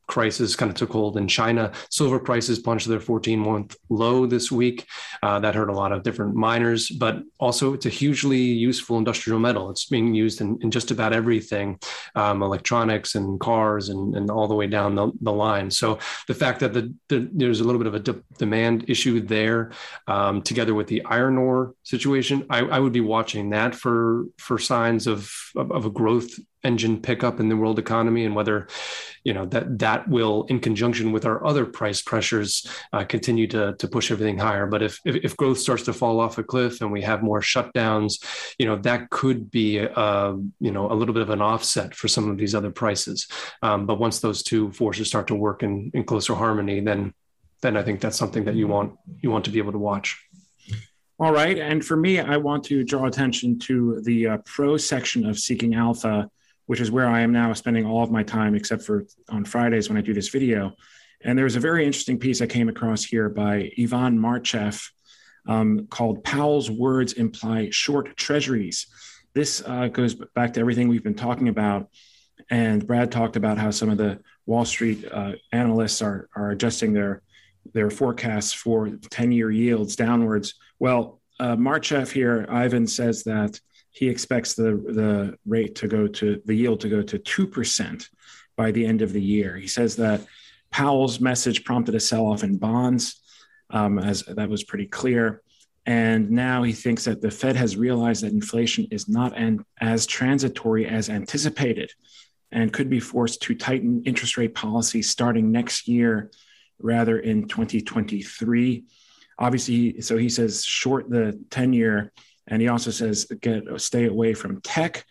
crisis 0.09 0.57
kind 0.57 0.71
of 0.71 0.77
took 0.77 0.90
hold 0.90 1.16
in 1.16 1.29
China. 1.29 1.71
Silver 1.90 2.18
prices 2.18 2.61
to 2.62 2.88
their 2.88 3.01
14 3.01 3.38
month 3.38 3.77
low 3.88 4.27
this 4.27 4.51
week. 4.51 4.87
Uh, 5.23 5.38
that 5.40 5.55
hurt 5.55 5.68
a 5.68 5.73
lot 5.73 5.92
of 5.92 6.03
different 6.03 6.35
miners, 6.35 6.88
but 6.88 7.23
also 7.38 7.75
it's 7.75 7.87
a 7.87 7.90
hugely 7.90 8.38
useful 8.38 8.99
industrial 8.99 9.38
metal. 9.38 9.71
It's 9.71 9.87
being 9.87 10.14
used 10.14 10.40
in, 10.40 10.59
in 10.62 10.71
just 10.71 10.90
about 10.90 11.12
everything, 11.12 11.79
um, 12.14 12.42
electronics 12.42 13.14
and 13.14 13.38
cars 13.38 13.88
and, 13.90 14.14
and 14.16 14.31
all 14.31 14.49
the 14.49 14.55
way 14.55 14.66
down 14.66 14.94
the, 14.94 15.12
the 15.21 15.33
line. 15.33 15.71
So 15.71 15.99
the 16.27 16.35
fact 16.35 16.61
that 16.61 16.73
the, 16.73 16.92
the 17.09 17.29
there's 17.33 17.61
a 17.61 17.64
little 17.64 17.79
bit 17.79 17.87
of 17.87 17.94
a 17.94 18.01
de- 18.01 18.23
demand 18.38 18.85
issue 18.88 19.21
there, 19.21 19.73
um, 20.07 20.42
together 20.42 20.75
with 20.75 20.87
the 20.88 21.05
iron 21.05 21.37
ore 21.37 21.75
situation, 21.83 22.47
I, 22.49 22.61
I, 22.61 22.79
would 22.79 22.92
be 22.92 23.01
watching 23.01 23.51
that 23.51 23.75
for 23.75 24.25
for 24.38 24.59
signs 24.59 25.07
of, 25.07 25.31
of, 25.57 25.71
of 25.71 25.85
a 25.85 25.90
growth 25.90 26.31
engine 26.64 27.01
pickup 27.01 27.40
in 27.40 27.49
the 27.49 27.57
world 27.57 27.79
economy 27.79 28.25
and 28.25 28.35
whether 28.35 28.66
you 29.25 29.33
know 29.33 29.47
that 29.47 29.79
that 29.79 30.09
will 30.09 30.44
in 30.44 30.59
conjunction 30.59 31.12
with 31.12 31.25
our 31.25 31.44
other 31.44 31.64
price 31.64 32.03
pressures 32.03 32.66
uh, 32.92 33.05
continue 33.05 33.47
to, 33.47 33.75
to 33.79 33.88
push 33.88 34.11
everything 34.11 34.38
higher. 34.38 34.66
But 34.66 34.83
if, 34.83 35.01
if, 35.05 35.16
if 35.16 35.37
growth 35.37 35.59
starts 35.59 35.85
to 35.85 35.92
fall 35.92 36.21
off 36.21 36.38
a 36.38 36.42
cliff 36.42 36.81
and 36.81 36.90
we 36.90 37.03
have 37.03 37.23
more 37.23 37.40
shutdowns 37.40 38.25
you 38.59 38.66
know 38.66 38.77
that 38.77 39.11
could 39.11 39.51
be 39.51 39.81
uh, 39.81 40.35
you 40.61 40.73
know 40.73 40.90
a 40.90 40.94
little 40.94 41.14
bit 41.14 41.23
of 41.23 41.31
an 41.31 41.42
offset 41.42 41.94
for 41.94 42.09
some 42.09 42.31
of 42.31 42.38
these 42.38 42.55
other 42.55 42.71
prices. 42.71 43.29
Um, 43.62 43.87
but 43.87 43.99
once 43.99 44.21
those 44.21 44.42
two 44.42 44.73
forces 44.73 45.09
start 45.09 45.29
to 45.29 45.35
work 45.35 45.62
in, 45.62 45.90
in 45.94 46.05
closer 46.05 46.35
harmony 46.35 46.81
then 46.81 47.14
then 47.61 47.77
i 47.77 47.83
think 47.83 48.01
that's 48.01 48.16
something 48.16 48.44
that 48.44 48.55
you 48.55 48.68
want 48.68 48.97
you 49.21 49.31
want 49.31 49.44
to 49.44 49.51
be 49.51 49.59
able 49.59 49.73
to 49.73 49.79
watch. 49.79 50.29
All 51.21 51.33
right. 51.33 51.59
And 51.59 51.85
for 51.85 51.97
me, 51.97 52.21
I 52.21 52.37
want 52.37 52.62
to 52.64 52.85
draw 52.85 53.07
attention 53.07 53.59
to 53.61 54.01
the 54.03 54.29
uh, 54.29 54.38
pro 54.44 54.77
section 54.77 55.27
of 55.27 55.37
Seeking 55.37 55.75
Alpha 55.75 56.31
which 56.68 56.83
is 56.83 56.90
where 56.90 57.09
I 57.09 57.20
am 57.22 57.33
now 57.33 57.54
spending 57.54 57.87
all 57.87 58.02
of 58.02 58.11
my 58.11 58.22
time, 58.22 58.54
except 58.54 58.83
for 58.83 59.07
on 59.31 59.46
Fridays 59.46 59.88
when 59.88 59.96
I 59.96 60.02
do 60.02 60.12
this 60.12 60.28
video. 60.28 60.74
And 61.22 61.37
there 61.37 61.44
was 61.44 61.57
a 61.57 61.61
very 61.61 61.87
interesting 61.87 62.18
piece 62.18 62.42
I 62.42 62.46
came 62.46 62.68
across 62.68 63.02
here 63.02 63.31
by 63.31 63.72
Ivan 63.78 64.18
Martchev 64.18 64.92
um, 65.46 65.87
called 65.87 66.22
Powell's 66.24 66.70
Words 66.70 67.14
Imply 67.14 67.70
Short 67.70 68.14
Treasuries. 68.18 68.87
This 69.33 69.62
uh, 69.64 69.88
goes 69.88 70.14
back 70.14 70.52
to 70.52 70.61
everything 70.61 70.88
we've 70.88 71.02
been 71.02 71.14
talking 71.14 71.48
about. 71.48 71.88
And 72.50 72.87
Brad 72.87 73.11
talked 73.11 73.37
about 73.37 73.57
how 73.57 73.70
some 73.70 73.88
of 73.88 73.96
the 73.96 74.20
Wall 74.44 74.66
Street 74.66 75.07
uh, 75.11 75.33
analysts 75.52 76.02
are, 76.02 76.28
are 76.37 76.50
adjusting 76.50 76.92
their, 76.92 77.22
their 77.72 77.88
forecasts 77.88 78.52
for 78.52 78.90
10 78.90 79.33
year 79.33 79.50
yields 79.50 79.96
downwards. 79.96 80.54
Well, 80.78 81.22
uh, 81.40 81.57
Martchev 81.57 82.12
here, 82.12 82.46
Ivan 82.50 82.87
says 82.87 83.24
that 83.24 83.59
he 83.98 84.08
expects 84.08 84.54
the, 84.54 84.76
the 84.76 85.37
rate 85.44 85.74
to 85.74 85.88
go 85.88 86.06
to 86.06 86.40
the 86.44 86.54
yield 86.54 86.80
to 86.80 86.88
go 86.88 87.02
to 87.02 87.18
2% 87.18 88.08
by 88.56 88.70
the 88.70 88.87
end 88.87 89.02
of 89.02 89.12
the 89.12 89.20
year. 89.20 89.56
He 89.56 89.66
says 89.66 89.96
that 89.96 90.24
Powell's 90.70 91.20
message 91.20 91.64
prompted 91.64 91.96
a 91.96 92.00
sell 92.00 92.26
off 92.26 92.44
in 92.44 92.58
bonds, 92.58 93.20
um, 93.70 93.98
as 93.98 94.22
that 94.22 94.48
was 94.48 94.62
pretty 94.62 94.87
clear. 94.87 95.42
And 95.84 96.30
now 96.30 96.62
he 96.62 96.72
thinks 96.72 97.06
that 97.06 97.20
the 97.20 97.30
Fed 97.30 97.56
has 97.56 97.76
realized 97.76 98.22
that 98.22 98.32
inflation 98.32 98.87
is 98.92 99.08
not 99.08 99.37
an, 99.37 99.64
as 99.80 100.06
transitory 100.06 100.87
as 100.87 101.11
anticipated 101.11 101.90
and 102.52 102.72
could 102.72 102.88
be 102.88 103.00
forced 103.00 103.42
to 103.42 103.54
tighten 103.56 104.04
interest 104.04 104.37
rate 104.37 104.54
policy 104.54 105.02
starting 105.02 105.50
next 105.50 105.88
year 105.88 106.30
rather 106.78 107.18
in 107.18 107.48
2023. 107.48 108.84
Obviously, 109.40 110.00
so 110.02 110.16
he 110.16 110.28
says 110.28 110.64
short 110.64 111.11
the 111.11 111.42
10 111.50 111.72
year 111.72 112.12
and 112.48 112.61
he 112.61 112.68
also 112.68 112.90
says 112.90 113.26
get 113.40 113.64
stay 113.80 114.06
away 114.06 114.34
from 114.34 114.61
tech, 114.61 115.04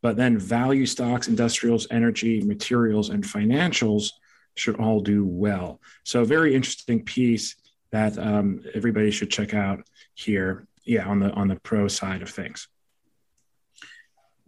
but 0.00 0.16
then 0.16 0.38
value 0.38 0.86
stocks, 0.86 1.28
industrials, 1.28 1.86
energy, 1.90 2.42
materials, 2.42 3.10
and 3.10 3.24
financials 3.24 4.10
should 4.54 4.76
all 4.76 5.00
do 5.00 5.24
well. 5.24 5.80
So 6.04 6.24
very 6.24 6.54
interesting 6.54 7.04
piece 7.04 7.56
that 7.90 8.18
um, 8.18 8.64
everybody 8.74 9.10
should 9.10 9.30
check 9.30 9.54
out 9.54 9.86
here. 10.14 10.66
Yeah, 10.84 11.06
on 11.06 11.20
the 11.20 11.30
on 11.30 11.48
the 11.48 11.56
pro 11.56 11.86
side 11.88 12.22
of 12.22 12.30
things. 12.30 12.68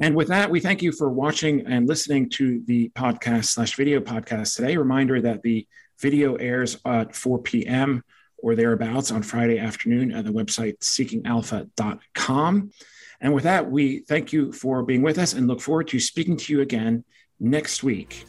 And 0.01 0.17
with 0.17 0.29
that, 0.29 0.51
we 0.51 0.59
thank 0.59 0.83
you 0.83 0.91
for 0.91 1.09
watching 1.09 1.67
and 1.67 1.89
listening 1.89 2.29
to 2.31 2.63
the 2.67 2.91
podcast 2.91 3.47
slash 3.47 3.77
video 3.77 4.01
podcast 4.01 4.57
today. 4.57 4.77
Reminder 4.77 5.21
that 5.21 5.43
the 5.43 5.69
video 6.01 6.35
airs 6.35 6.77
at 6.85 7.15
4 7.15 7.39
p.m. 7.43 8.03
or 8.45 8.55
thereabouts 8.55 9.11
on 9.11 9.23
Friday 9.23 9.59
afternoon 9.59 10.13
at 10.13 10.27
the 10.27 10.31
website 10.31 10.79
seekingalpha.com. 10.81 12.71
And 13.23 13.33
with 13.33 13.45
that, 13.45 13.71
we 13.71 14.01
thank 14.01 14.35
you 14.35 14.53
for 14.53 14.83
being 14.83 15.01
with 15.01 15.19
us 15.19 15.33
and 15.33 15.47
look 15.47 15.63
forward 15.63 15.89
to 15.89 15.99
speaking 15.99 16.37
to 16.37 16.53
you 16.53 16.61
again 16.61 17.05
next 17.41 17.83
week. 17.83 18.27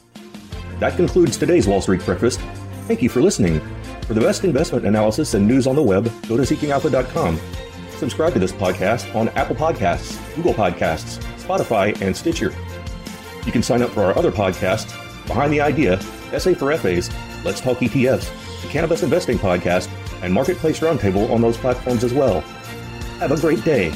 That 0.80 0.96
concludes 0.96 1.36
today's 1.36 1.68
Wall 1.68 1.82
Street 1.82 2.06
Breakfast. 2.06 2.40
Thank 2.88 3.02
you 3.02 3.10
for 3.10 3.22
listening. 3.22 3.60
For 4.04 4.14
the 4.14 4.22
best 4.22 4.46
investment 4.46 4.86
analysis 4.86 5.34
and 5.34 5.46
news 5.46 5.68
on 5.68 5.76
the 5.76 5.84
web, 5.84 6.10
go 6.30 6.38
to 6.38 6.44
seekingalpha.com. 6.44 7.40
Subscribe 7.98 8.34
to 8.34 8.40
this 8.40 8.54
podcast 8.54 9.14
on 9.16 9.28
Apple 9.30 9.56
Podcasts, 9.56 10.18
Google 10.36 10.54
Podcasts, 10.54 11.22
Spotify, 11.44 12.00
and 12.02 12.16
Stitcher. 12.16 12.54
You 13.46 13.52
can 13.52 13.64
sign 13.64 13.82
up 13.82 13.90
for 13.90 14.04
our 14.04 14.18
other 14.18 14.32
podcasts 14.32 14.96
Behind 15.28 15.52
the 15.52 15.60
Idea, 15.60 16.00
SA 16.40 16.54
for 16.54 16.76
FAs, 16.78 17.10
Let's 17.44 17.60
Talk 17.60 17.80
ETFs, 17.80 18.32
the 18.62 18.68
Cannabis 18.70 19.04
Investing 19.04 19.38
Podcast, 19.38 19.90
and 20.22 20.34
Marketplace 20.34 20.80
Roundtable 20.80 21.30
on 21.32 21.42
those 21.42 21.58
platforms 21.58 22.04
as 22.04 22.14
well. 22.14 22.42
Have 23.20 23.32
a 23.32 23.40
great 23.40 23.64
day. 23.64 23.94